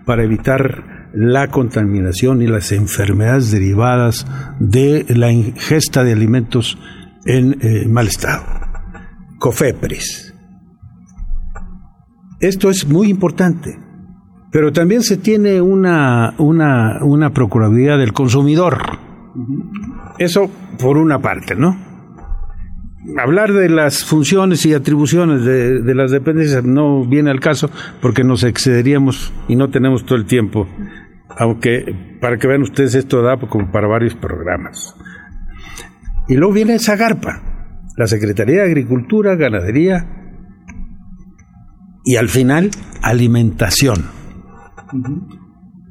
[0.04, 4.26] para evitar la contaminación y las enfermedades derivadas
[4.60, 6.76] de la ingesta de alimentos
[7.26, 8.44] en eh, mal estado.
[9.38, 10.34] COFEPRIS.
[12.40, 13.78] Esto es muy importante,
[14.50, 18.78] pero también se tiene una, una, una Procuraduría del Consumidor.
[20.18, 21.86] Eso por una parte, ¿no?
[23.18, 27.70] hablar de las funciones y atribuciones de, las dependencias no viene al caso
[28.00, 30.66] porque nos excederíamos y no tenemos todo el tiempo.
[31.38, 34.96] Aunque, para que vean ustedes, esto da como para varios programas.
[36.28, 40.06] Y luego viene Zagarpa, la Secretaría de Agricultura, Ganadería
[42.04, 42.70] y al final
[43.02, 44.04] alimentación.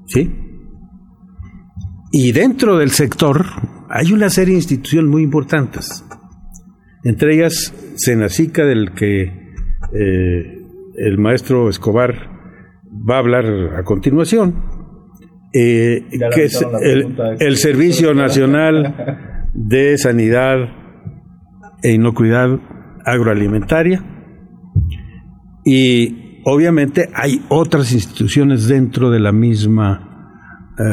[0.07, 0.33] ¿Sí?
[2.11, 3.45] Y dentro del sector
[3.89, 6.05] hay una serie de instituciones muy importantes
[7.05, 10.61] entre ellas Senacica, del que eh,
[10.97, 12.15] el maestro Escobar
[13.09, 13.45] va a hablar
[13.77, 14.55] a continuación,
[15.53, 18.95] eh, que es el, Servicio Nacional
[19.55, 20.57] de Sanidad
[21.81, 22.59] e Inocuidad
[23.05, 24.03] Agroalimentaria.
[25.65, 30.83] Y obviamente hay otras instituciones dentro de la misma eh,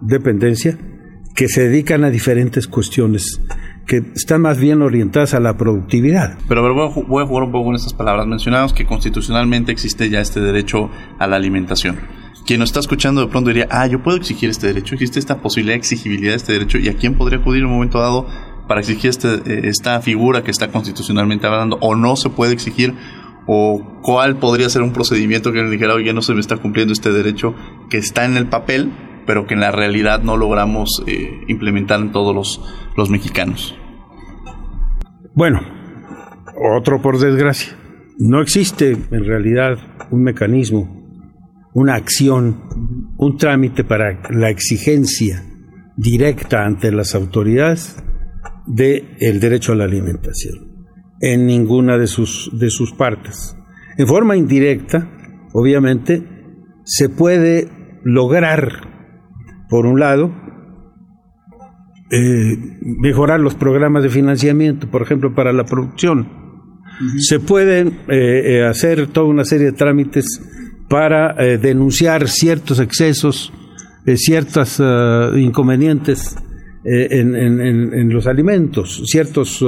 [0.00, 0.78] dependencia
[1.34, 3.40] que se dedican a diferentes cuestiones
[3.86, 6.38] que están más bien orientadas a la productividad.
[6.48, 8.26] Pero a ver, voy a, jugar un poco con estas palabras.
[8.26, 11.98] Mencionamos que constitucionalmente existe ya este derecho a la alimentación.
[12.46, 15.40] Quien nos está escuchando de pronto diría, ah, yo puedo exigir este derecho, existe esta
[15.40, 18.26] posibilidad de exigibilidad de este derecho, ¿y a quién podría acudir en un momento dado
[18.68, 21.78] para exigir este, eh, esta figura que está constitucionalmente hablando?
[21.80, 22.94] ¿O no se puede exigir?
[23.46, 26.92] ¿O cuál podría ser un procedimiento que le dijera, oye, no se me está cumpliendo
[26.92, 27.54] este derecho
[27.88, 28.92] que está en el papel,
[29.26, 32.60] pero que en la realidad no logramos eh, implementar en todos los,
[32.96, 33.74] los mexicanos.
[35.34, 35.60] Bueno,
[36.76, 37.76] otro por desgracia.
[38.18, 39.78] No existe en realidad
[40.10, 41.03] un mecanismo,
[41.74, 45.44] una acción, un trámite para la exigencia
[45.96, 47.96] directa ante las autoridades
[48.66, 50.54] de el derecho a la alimentación
[51.20, 53.56] en ninguna de sus de sus partes.
[53.98, 55.08] En forma indirecta,
[55.52, 56.22] obviamente,
[56.84, 57.68] se puede
[58.04, 58.94] lograr
[59.68, 60.32] por un lado,
[62.10, 62.56] eh,
[63.00, 66.28] mejorar los programas de financiamiento, por ejemplo, para la producción.
[67.18, 70.40] Se pueden eh, eh, hacer toda una serie de trámites
[70.94, 73.52] para denunciar ciertos excesos,
[74.14, 74.80] ciertos
[75.34, 76.36] inconvenientes
[76.84, 79.64] en, los alimentos, ciertos,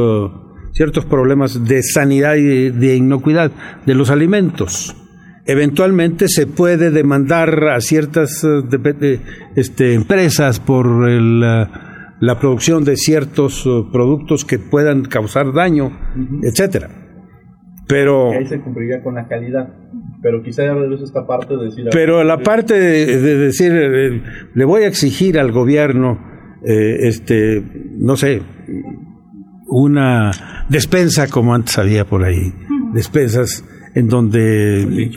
[0.71, 3.51] ciertos problemas de sanidad y de inocuidad
[3.85, 4.95] de los alimentos
[5.47, 9.21] eventualmente se puede demandar a ciertas eh,
[9.55, 15.93] este, empresas por la producción de ciertos eh, productos que puedan causar daño,
[16.43, 16.89] etcétera.
[17.89, 19.69] Pero ahí se cumpliría con la calidad.
[20.27, 20.75] Pero quizá ya
[21.05, 21.85] esta parte de decir.
[21.93, 24.23] Pero la parte de, decir, eh,
[24.55, 26.19] le voy a exigir al gobierno,
[26.65, 27.63] este,
[27.97, 28.43] no sé,
[29.69, 30.33] una
[30.69, 32.53] despensa como antes había por ahí,
[32.93, 33.63] despensas
[33.95, 35.11] en donde...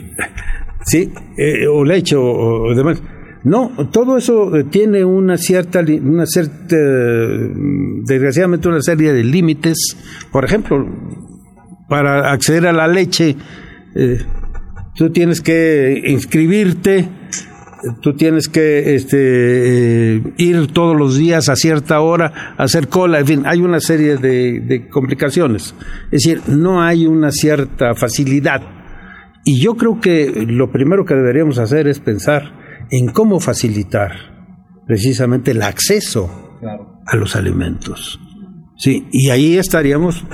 [0.86, 3.02] Sí, eh, o leche o, demás.
[3.42, 6.76] No, todo eso eh, tiene una cierta, una cierta,
[8.04, 9.96] desgraciadamente una serie de límites.
[10.30, 10.86] Por ejemplo,
[11.88, 13.36] para acceder a la leche,
[13.96, 14.18] eh,
[14.94, 17.08] tú tienes que inscribirte,
[18.02, 23.42] tú tienes que este, ir todos los días a cierta hora, hacer cola, en fin,
[23.46, 25.74] hay una serie de, complicaciones.
[26.10, 28.62] Es decir, no hay una cierta facilidad.
[29.44, 34.12] Y yo creo que lo primero que deberíamos hacer es pensar en cómo facilitar
[34.86, 36.58] precisamente el acceso
[37.06, 38.20] a los alimentos.
[38.76, 40.24] Sí, y ahí estaríamos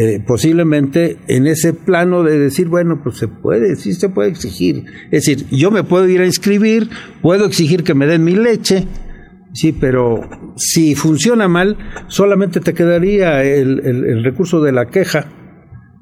[0.00, 4.84] eh, posiblemente en ese plano de decir, bueno, pues se puede, sí se puede exigir.
[5.10, 6.88] Es decir, yo me puedo ir a inscribir,
[7.20, 8.86] puedo exigir que me den mi leche,
[9.52, 10.20] sí, pero
[10.56, 11.76] si funciona mal,
[12.06, 15.26] solamente te quedaría el, el recurso de la queja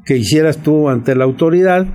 [0.04, 1.86] que hicieras tú ante la autoridad,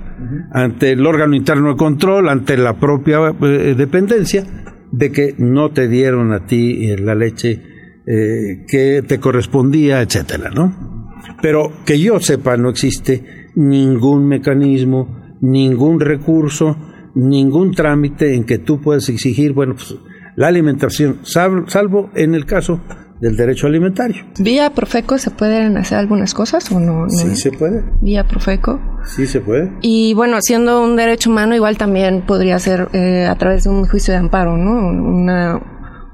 [0.52, 4.44] ante el órgano interno de control, ante la propia eh, dependencia,
[4.90, 7.62] de que no te dieron a ti eh, la leche
[8.06, 11.01] eh, que te correspondía, etcétera, ¿no?
[11.40, 16.76] Pero que yo sepa, no existe ningún mecanismo, ningún recurso,
[17.14, 19.94] ningún trámite en que tú puedas exigir, bueno, pues
[20.36, 22.80] la alimentación, salvo en el caso
[23.22, 24.24] del derecho alimentario.
[24.40, 27.08] ¿Vía Profeco se pueden hacer algunas cosas o no?
[27.08, 27.84] Sí se puede.
[28.00, 28.80] ¿Vía Profeco?
[29.04, 29.70] Sí se puede.
[29.80, 33.86] Y bueno, siendo un derecho humano, igual también podría ser eh, a través de un
[33.86, 34.72] juicio de amparo, ¿no?
[34.72, 35.60] Una,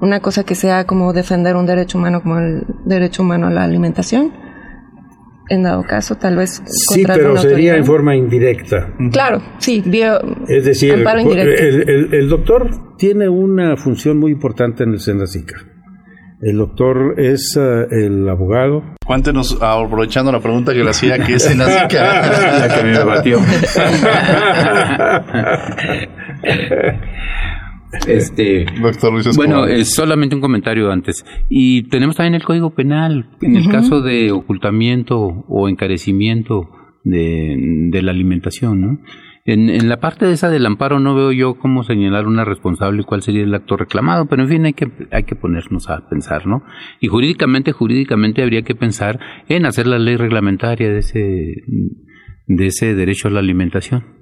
[0.01, 3.63] una cosa que sea como defender un derecho humano como el derecho humano a la
[3.63, 4.31] alimentación.
[5.49, 6.61] En dado caso, tal vez.
[6.65, 8.93] Sí, pero sería en forma indirecta.
[9.11, 14.99] Claro, sí, vía Es decir, el, el, doctor tiene una función muy importante en el
[14.99, 15.55] Senacica
[16.41, 18.95] el doctor es uh, el abogado.
[19.05, 22.59] Cuéntenos, aprovechando la pregunta que le hacía, ¿qué es Senacica?
[22.67, 23.39] la que me batió.
[28.07, 31.25] Este, Doctor Luis bueno, es solamente un comentario antes.
[31.49, 36.69] Y tenemos también el Código Penal, en el caso de ocultamiento o encarecimiento
[37.03, 37.55] de,
[37.89, 38.99] de la alimentación, ¿no?
[39.51, 43.05] En, la parte de esa del amparo no veo yo cómo señalar una responsable y
[43.05, 46.45] cuál sería el acto reclamado, pero en fin hay que, hay que ponernos a pensar,
[46.45, 46.61] ¿no?
[46.99, 51.63] Y jurídicamente, jurídicamente habría que pensar en hacer la ley reglamentaria de ese,
[52.45, 54.18] de ese derecho a la alimentación.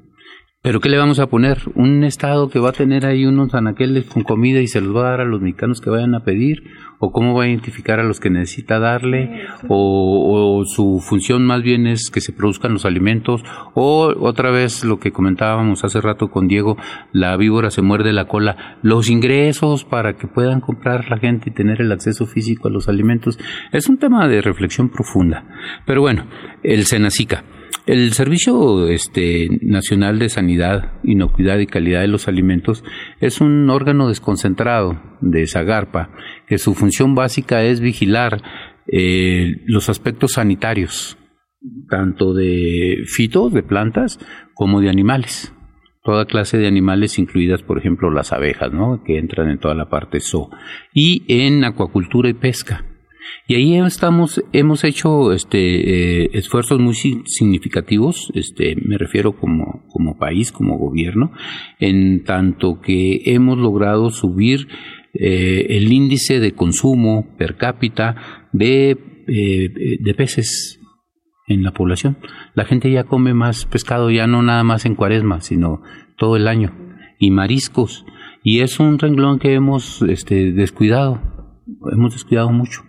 [0.68, 1.60] Pero ¿qué le vamos a poner?
[1.76, 5.08] ¿Un Estado que va a tener ahí unos anaqueles con comida y se los va
[5.08, 6.62] a dar a los mexicanos que vayan a pedir?
[7.00, 9.48] ¿O cómo va a identificar a los que necesita darle?
[9.70, 13.46] ¿O, su función más bien es que se produzcan los alimentos?
[13.76, 16.76] ¿O otra vez lo que comentábamos hace rato con Diego,
[17.14, 18.78] la víbora se muerde la cola?
[18.82, 22.90] Los ingresos para que puedan comprar la gente y tener el acceso físico a los
[22.90, 23.40] alimentos.
[23.72, 25.46] Es un tema de reflexión profunda.
[25.86, 26.26] Pero bueno,
[26.62, 27.46] el Senacica.
[27.86, 32.84] El Servicio este, Nacional de Sanidad, Inocuidad y Calidad de los Alimentos
[33.22, 36.10] es un órgano desconcentrado de Zagarpa,
[36.48, 38.42] que su función básica es vigilar
[38.92, 41.18] eh, los aspectos sanitarios,
[41.90, 44.20] tanto de fitos, de plantas,
[44.54, 45.54] como de animales.
[46.04, 49.02] Toda clase de animales, incluidas, por ejemplo, las abejas, ¿no?
[49.06, 50.50] que entran en toda la parte zoo.
[50.94, 52.86] Y en acuacultura y pesca
[53.50, 60.18] y ahí estamos, hemos hecho este, eh, esfuerzos muy significativos, este, me refiero como, como
[60.18, 61.32] país, como gobierno,
[61.80, 64.68] en tanto que hemos logrado subir
[65.14, 68.98] eh, el índice de consumo per cápita de,
[69.28, 70.82] eh, de peces
[71.48, 72.18] en la población.
[72.54, 75.82] La gente ya come más pescado, ya no nada más en cuaresma, sino
[76.18, 76.76] todo el año,
[77.18, 78.06] y mariscos.
[78.44, 81.22] Y es un renglón que hemos este, descuidado,
[81.94, 82.84] hemos descuidado mucho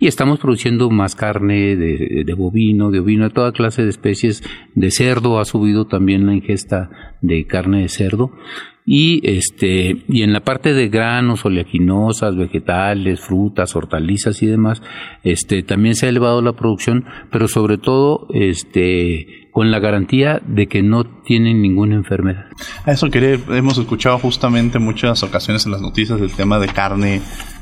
[0.00, 4.42] y estamos produciendo más carne de, bovino, de ovino, de toda clase de especies.
[4.74, 6.90] De cerdo ha subido también la ingesta
[7.20, 8.32] de carne de cerdo.
[8.90, 14.80] Y, este, y en la parte de granos, oleaginosas, vegetales, frutas, hortalizas y demás,
[15.24, 20.68] este, también se ha elevado la producción, pero sobre todo, este, con la garantía de
[20.68, 22.46] que no tienen ninguna enfermedad.
[22.86, 27.20] A eso quería, hemos escuchado justamente muchas ocasiones en las noticias del tema de carne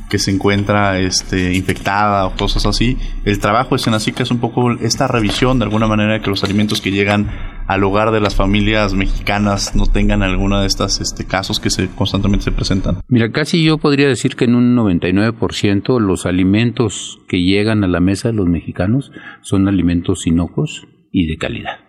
[0.09, 2.97] que se encuentra este, infectada o cosas así.
[3.25, 6.81] El trabajo de Senacica es un poco esta revisión de alguna manera que los alimentos
[6.81, 7.29] que llegan
[7.67, 11.89] al hogar de las familias mexicanas no tengan alguna de estas este, casos que se
[11.89, 13.01] constantemente se presentan.
[13.09, 18.01] Mira, casi yo podría decir que en un 99% los alimentos que llegan a la
[18.01, 21.86] mesa de los mexicanos son alimentos inocuos y de calidad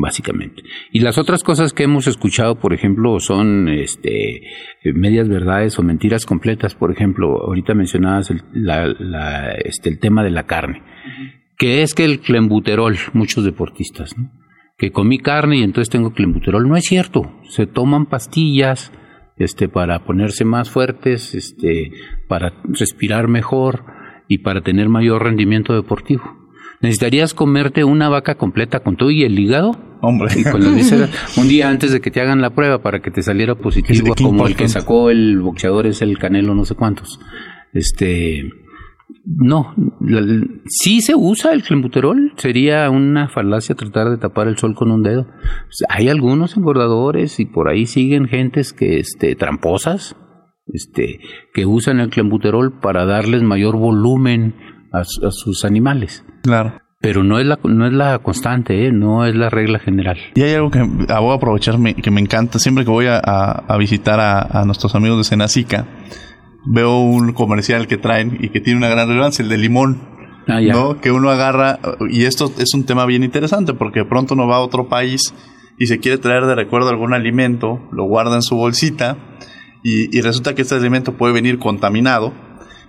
[0.00, 0.62] básicamente.
[0.92, 4.42] Y las otras cosas que hemos escuchado, por ejemplo, son este,
[4.84, 6.74] medias verdades o mentiras completas.
[6.74, 8.42] Por ejemplo, ahorita mencionabas el,
[9.64, 10.82] este, el tema de la carne,
[11.56, 14.14] que es que el clembuterol, muchos deportistas,
[14.78, 16.68] que comí carne y entonces tengo clembuterol.
[16.68, 18.92] No es cierto, se toman pastillas
[19.38, 21.90] este, para ponerse más fuertes, este,
[22.28, 23.84] para respirar mejor
[24.28, 26.45] y para tener mayor rendimiento deportivo
[26.80, 29.72] necesitarías comerte una vaca completa con todo y el hígado.
[30.02, 30.28] Hombre.
[30.36, 30.44] Y
[31.40, 34.46] un día antes de que te hagan la prueba para que te saliera positivo, como
[34.46, 37.20] el que sacó el boxeador es el Canelo, no sé cuántos.
[37.72, 38.48] Este.
[39.24, 39.74] No,
[40.66, 45.02] sí se usa el clenbuterol, sería una falacia tratar de tapar el sol con un
[45.02, 45.26] dedo.
[45.88, 50.16] Hay algunos engordadores y por ahí siguen gentes que, este, tramposas,
[50.68, 51.20] este,
[51.54, 54.54] que usan el clenbuterol para darles mayor volumen
[55.00, 56.24] a, sus animales.
[56.42, 56.80] Claro.
[57.00, 58.92] pero no es la no es la constante, ¿eh?
[58.92, 60.18] no es la regla general.
[60.34, 63.76] Y hay algo que ah, voy a aprovechar que me encanta siempre que voy a,
[63.78, 65.86] visitar a, nuestros amigos de Senacica
[66.66, 70.16] veo un comercial que traen y que tiene una gran relevancia, el de limón.
[70.48, 71.00] Ah, ¿no?
[71.00, 74.56] Que uno agarra, y esto es un tema bien interesante porque de pronto uno va
[74.56, 75.34] a otro país
[75.76, 79.16] y se quiere traer de recuerdo algún alimento, lo guarda en su bolsita
[79.82, 82.32] y, y resulta que este alimento puede venir contaminado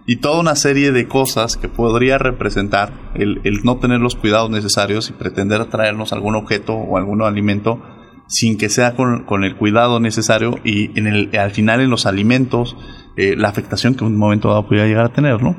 [0.07, 4.49] y toda una serie de cosas que podría representar el, el, no tener los cuidados
[4.49, 7.83] necesarios y pretender traernos algún objeto o algún alimento
[8.27, 12.05] sin que sea con, con el cuidado necesario y en el, al final en los
[12.05, 12.77] alimentos
[13.17, 15.55] eh, la afectación que en un momento dado pudiera llegar a tener, ¿no?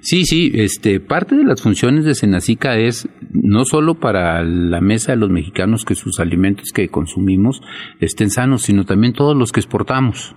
[0.00, 5.12] Sí, sí, este, parte de las funciones de Senacica es no solo para la mesa
[5.12, 7.60] de los mexicanos que sus alimentos que consumimos
[8.00, 10.34] estén sanos, sino también todos los que exportamos.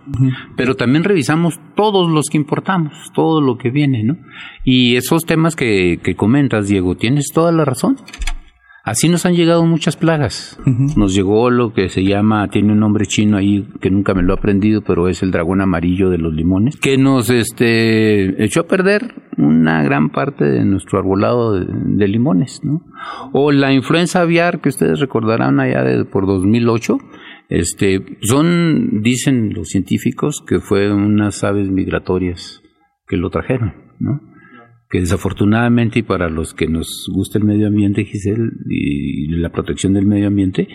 [0.56, 4.18] Pero también revisamos todos los que importamos, todo lo que viene, ¿no?
[4.64, 7.98] Y esos temas que, que comentas, Diego, tienes toda la razón.
[8.84, 10.58] Así nos han llegado muchas plagas.
[10.96, 14.34] Nos llegó lo que se llama, tiene un nombre chino ahí que nunca me lo
[14.34, 18.68] he aprendido, pero es el dragón amarillo de los limones, que nos este, echó a
[18.68, 22.82] perder una gran parte de nuestro arbolado de, limones, ¿no?
[23.34, 26.98] O la influenza aviar que ustedes recordarán allá de, por 2008,
[27.50, 32.62] este, son, dicen los científicos, que fue unas aves migratorias
[33.08, 34.22] que lo trajeron, ¿no?
[34.90, 39.94] Que desafortunadamente y para los que nos gusta el medio ambiente, Giselle, y la protección
[39.94, 40.68] del medio ambiente,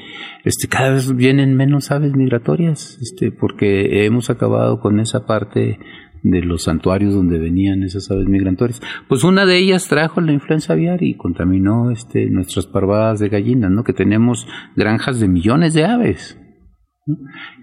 [0.44, 5.80] este, cada vez vienen menos aves migratorias, este, porque hemos acabado con esa parte
[6.22, 8.80] de los santuarios donde venían esas aves migratorias.
[9.08, 13.70] Pues una de ellas trajo la influenza aviar y contaminó este, nuestras parvadas de gallinas,
[13.70, 13.82] ¿no?
[13.82, 14.46] Que tenemos
[14.76, 16.38] granjas de millones de aves.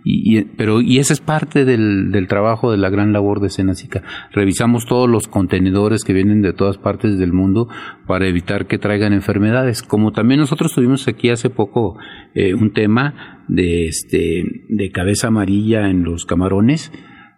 [0.04, 4.04] Y, pero, y esa es parte del, del, trabajo de la gran labor de Senacica.
[4.32, 7.68] Revisamos todos los contenedores que vienen de todas partes del mundo
[8.06, 9.82] para evitar que traigan enfermedades.
[9.82, 11.98] Como también nosotros tuvimos aquí hace poco
[12.36, 16.92] eh, un tema de, este, de cabeza amarilla en los camarones,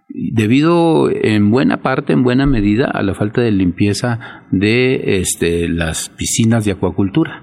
[0.09, 6.09] debido en buena parte, en buena medida, a la falta de limpieza de este, las
[6.09, 7.41] piscinas de acuacultura.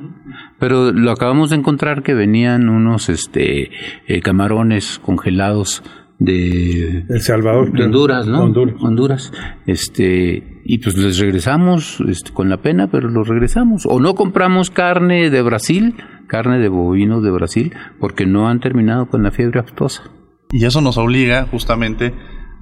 [0.61, 3.71] Pero lo acabamos de encontrar que venían unos este,
[4.07, 5.83] eh, camarones congelados
[6.21, 8.43] de El Salvador, Honduras, ¿no?
[8.43, 9.33] Honduras.
[9.67, 13.87] Este, y pues les regresamos este, con la pena, pero los regresamos.
[13.87, 15.97] O no compramos carne de Brasil,
[16.29, 20.11] carne de bovinos de Brasil, porque no han terminado con la fiebre aftosa.
[20.53, 22.13] Y eso nos obliga justamente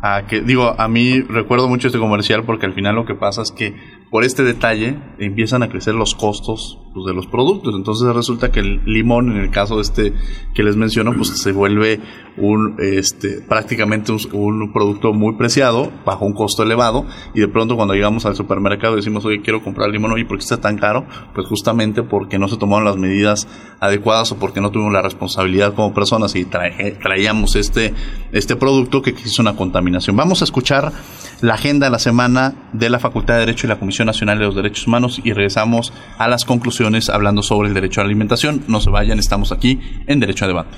[0.01, 3.43] a que, digo, a mí recuerdo mucho este comercial porque al final lo que pasa
[3.43, 3.75] es que
[4.11, 7.75] por este detalle empiezan a crecer los costos pues, de los productos.
[7.75, 10.13] Entonces resulta que el limón, en el caso de este
[10.55, 12.01] que les menciono, pues se vuelve
[12.37, 17.95] un este prácticamente un, producto muy preciado bajo un costo elevado y de pronto cuando
[17.95, 21.07] llegamos al supermercado decimos, oye, quiero comprar limón, ¿y por qué está tan caro?
[21.35, 23.49] Pues justamente porque no se tomaron las medidas
[23.81, 27.95] adecuadas o porque no tuvimos la responsabilidad como personas y traíamos este,
[28.33, 30.17] este producto que hizo una contaminación.
[30.17, 30.93] Vamos a escuchar
[31.41, 34.45] la agenda de la semana de la Facultad de Derecho y la Comisión Nacional de
[34.47, 38.65] los Derechos Humanos y regresamos a las conclusiones hablando sobre el derecho a la alimentación.
[38.67, 40.77] No se vayan, estamos aquí en Derecho a Debate.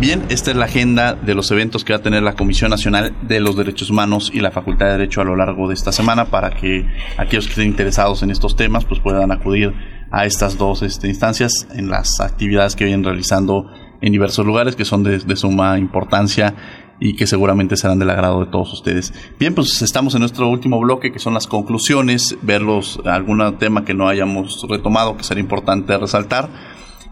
[0.00, 3.16] Bien, esta es la agenda de los eventos que va a tener la Comisión Nacional
[3.22, 6.26] de los Derechos Humanos y la Facultad de Derecho a lo largo de esta semana
[6.26, 6.86] para que
[7.16, 9.72] aquellos que estén interesados en estos temas pues puedan acudir
[10.10, 13.70] a estas dos este, instancias en las actividades que vienen realizando
[14.02, 16.54] en diversos lugares que son de, de suma importancia
[17.00, 19.12] y que seguramente serán del agrado de todos ustedes.
[19.38, 23.94] Bien, pues estamos en nuestro último bloque que son las conclusiones, verlos algún tema que
[23.94, 26.48] no hayamos retomado que sería importante resaltar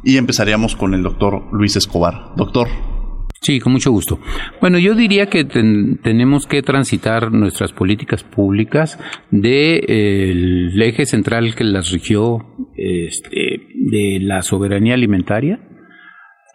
[0.03, 2.35] y empezaríamos con el doctor Luis Escobar.
[2.37, 2.69] Doctor.
[3.41, 4.19] Sí, con mucho gusto.
[4.61, 8.99] Bueno, yo diría que tenemos que transitar nuestras políticas públicas
[9.31, 12.39] del de, eje central que las rigió
[12.75, 15.61] este, de la soberanía alimentaria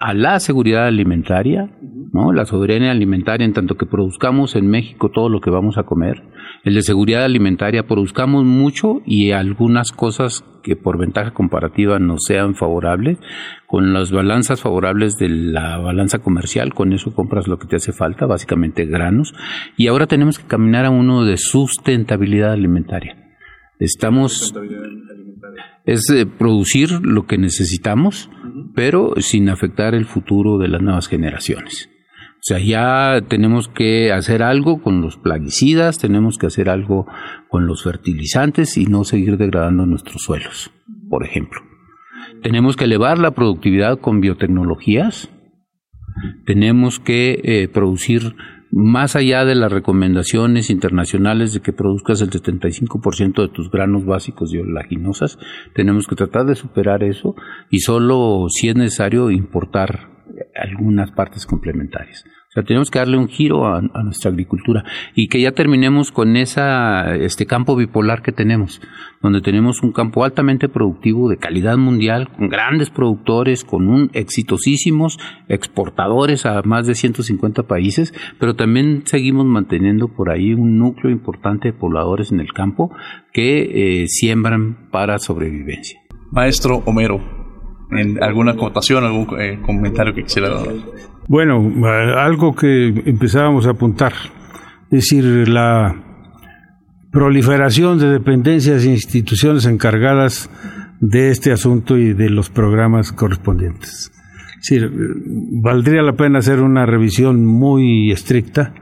[0.02, 1.70] a la seguridad alimentaria,
[2.12, 2.34] ¿no?
[2.34, 6.24] La soberanía alimentaria en tanto que produzcamos en México todo lo que vamos a comer.
[6.64, 12.56] El de seguridad alimentaria, produzcamos mucho y algunas cosas que por ventaja comparativa nos sean
[12.56, 13.20] favorables,
[13.68, 17.94] con las balanzas favorables de la balanza comercial, con eso compras lo que te hace
[17.94, 19.34] falta, básicamente granos,
[19.78, 23.18] y ahora tenemos que caminar a uno de sustentabilidad alimentaria.
[23.80, 24.54] Estamos
[25.86, 28.30] es eh, producir lo que necesitamos,
[28.76, 31.90] pero sin afectar el futuro de las nuevas generaciones.
[32.42, 37.06] O sea, ya tenemos que hacer algo con los plaguicidas, tenemos que hacer algo
[37.50, 40.72] con los fertilizantes y no seguir degradando nuestros suelos,
[41.08, 41.62] por ejemplo.
[42.42, 45.30] Tenemos que elevar la productividad con biotecnologías,
[46.46, 48.36] tenemos que eh, producir
[48.72, 54.54] más allá de las recomendaciones internacionales de que produzcas el 75% de tus granos básicos
[54.54, 55.38] y oleaginosas,
[55.74, 57.36] tenemos que tratar de superar eso
[57.70, 60.10] y solo si es necesario importar
[60.56, 62.26] algunas partes complementarias.
[62.52, 64.84] O sea, tenemos que darle un giro a, nuestra agricultura
[65.16, 68.82] y que ya terminemos con esa, este campo bipolar que tenemos,
[69.22, 75.18] donde tenemos un campo altamente productivo de calidad mundial, con grandes productores, con un exitosísimos
[75.48, 81.70] exportadores a más de 150 países, pero también seguimos manteniendo por ahí un núcleo importante
[81.70, 82.94] de pobladores en el campo
[83.32, 86.02] que eh, siembran para sobrevivencia.
[86.32, 87.41] Maestro Homero,
[87.92, 90.68] ¿en alguna acotación, algún eh, comentario que quisiera dar?
[91.28, 91.72] Bueno,
[92.18, 94.14] algo que empezábamos a apuntar,
[94.86, 95.96] es decir, la
[97.12, 100.50] proliferación de dependencias e instituciones encargadas
[101.00, 104.12] de este asunto y de los programas correspondientes.
[104.62, 104.92] Es decir,
[105.62, 108.74] valdría la pena hacer una revisión muy estricta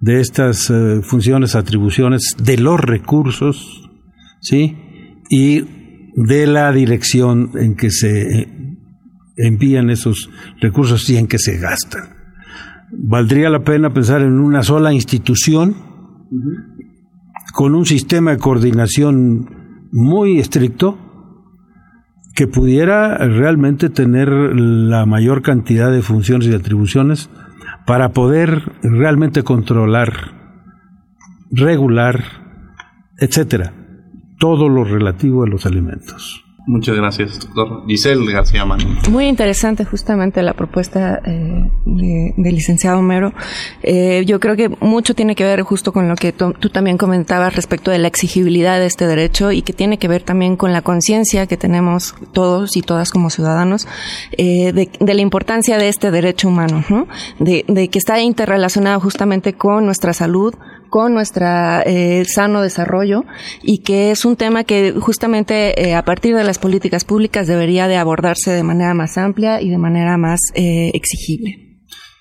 [0.00, 3.90] de estas eh, funciones, atribuciones, de los recursos,
[4.40, 4.76] ¿sí?
[5.30, 5.64] Y
[6.16, 8.48] de la dirección en que se
[9.36, 12.16] envían esos recursos y en que se gastan.
[12.90, 15.76] Valdría la pena pensar en una sola institución
[17.52, 20.98] con un sistema de coordinación muy estricto
[22.34, 27.30] que pudiera realmente tener la mayor cantidad de funciones y atribuciones
[27.86, 30.12] para poder realmente controlar,
[31.50, 32.22] regular,
[33.18, 33.72] etcétera,
[34.38, 36.46] todo lo relativo a los alimentos.
[36.68, 37.84] Muchas gracias, doctor.
[37.86, 38.98] Giselle García Mann.
[39.08, 43.32] Muy interesante justamente la propuesta eh, del licenciado Homero.
[43.84, 47.54] Eh, yo creo que mucho tiene que ver justo con lo que tú, también comentabas
[47.54, 50.82] respecto de la exigibilidad de este derecho y que tiene que ver también con la
[50.82, 53.86] conciencia que tenemos todos y todas como ciudadanos
[54.32, 57.06] eh, de, de, la importancia de este derecho humano, ¿no?
[57.38, 60.52] de, de que está interrelacionado justamente con nuestra salud,
[60.88, 61.46] con nuestro
[61.84, 63.24] eh, sano desarrollo
[63.62, 67.88] y que es un tema que justamente eh, a partir de las políticas públicas debería
[67.88, 71.65] de abordarse de manera más amplia y de manera más eh, exigible.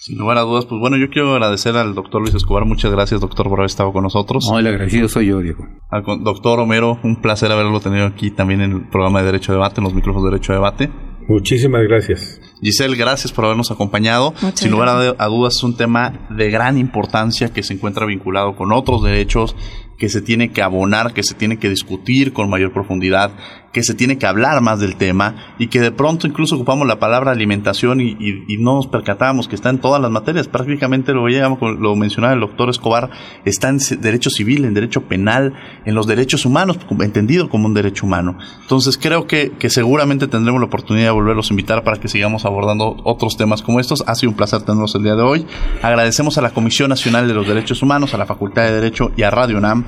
[0.05, 2.63] Sin lugar a dudas, pues bueno, yo quiero agradecer al doctor Luis Escobar.
[2.63, 4.47] Muchas gracias, doctor, por haber estado con nosotros.
[4.51, 5.65] No, el agradecido soy yo, Diego.
[5.89, 9.55] Al doctor Homero, un placer haberlo tenido aquí también en el programa de Derecho a
[9.55, 10.91] Debate, en los micrófonos de Derecho a Debate.
[11.27, 12.39] Muchísimas gracias.
[12.61, 14.35] Giselle, gracias por habernos acompañado.
[14.53, 18.71] Sin lugar a, dudas, es un tema de gran importancia que se encuentra vinculado con
[18.73, 19.55] otros derechos
[19.97, 23.31] que se tiene que abonar, que se tiene que discutir con mayor profundidad,
[23.75, 26.97] que se tiene que hablar más del tema y que de pronto incluso ocupamos la
[26.97, 28.15] palabra alimentación y,
[28.57, 30.47] no nos percatamos que está en todas las materias.
[30.47, 33.09] Prácticamente lo veíamos, lo mencionaba el doctor Escobar,
[33.43, 38.05] está en derecho civil, en derecho penal, en los derechos humanos, entendido como un derecho
[38.05, 38.37] humano.
[38.61, 42.45] Entonces creo que, que seguramente tendremos la oportunidad de volverlos a invitar para que sigamos
[42.45, 44.05] abordando otros temas como estos.
[44.07, 45.45] Ha sido un placer tenerlos el día de hoy.
[45.81, 49.23] Agradecemos a la Comisión Nacional de los Derechos Humanos, a la Facultad de Derecho y
[49.23, 49.83] a Radio UNAM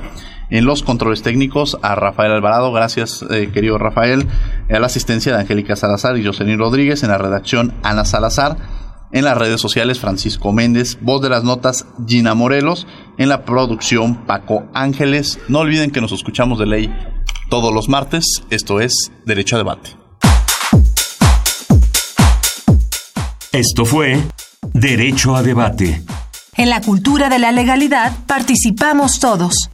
[0.50, 4.28] en los controles técnicos a Rafael Alvarado, gracias eh, querido Rafael,
[4.70, 8.58] a la asistencia de Angélica Salazar y Jocelyn Rodríguez, en la redacción Ana Salazar,
[9.12, 12.88] en las redes sociales Francisco Méndez, voz de las notas Gina Morelos,
[13.18, 15.40] en la producción Paco Ángeles.
[15.48, 16.96] No olviden que nos escuchamos de ley
[17.50, 19.96] todos los martes, esto es Derecho a Debate.
[23.54, 24.22] Esto fue
[24.74, 26.04] Derecho a debate.
[26.56, 29.72] En la cultura de la legalidad participamos todos.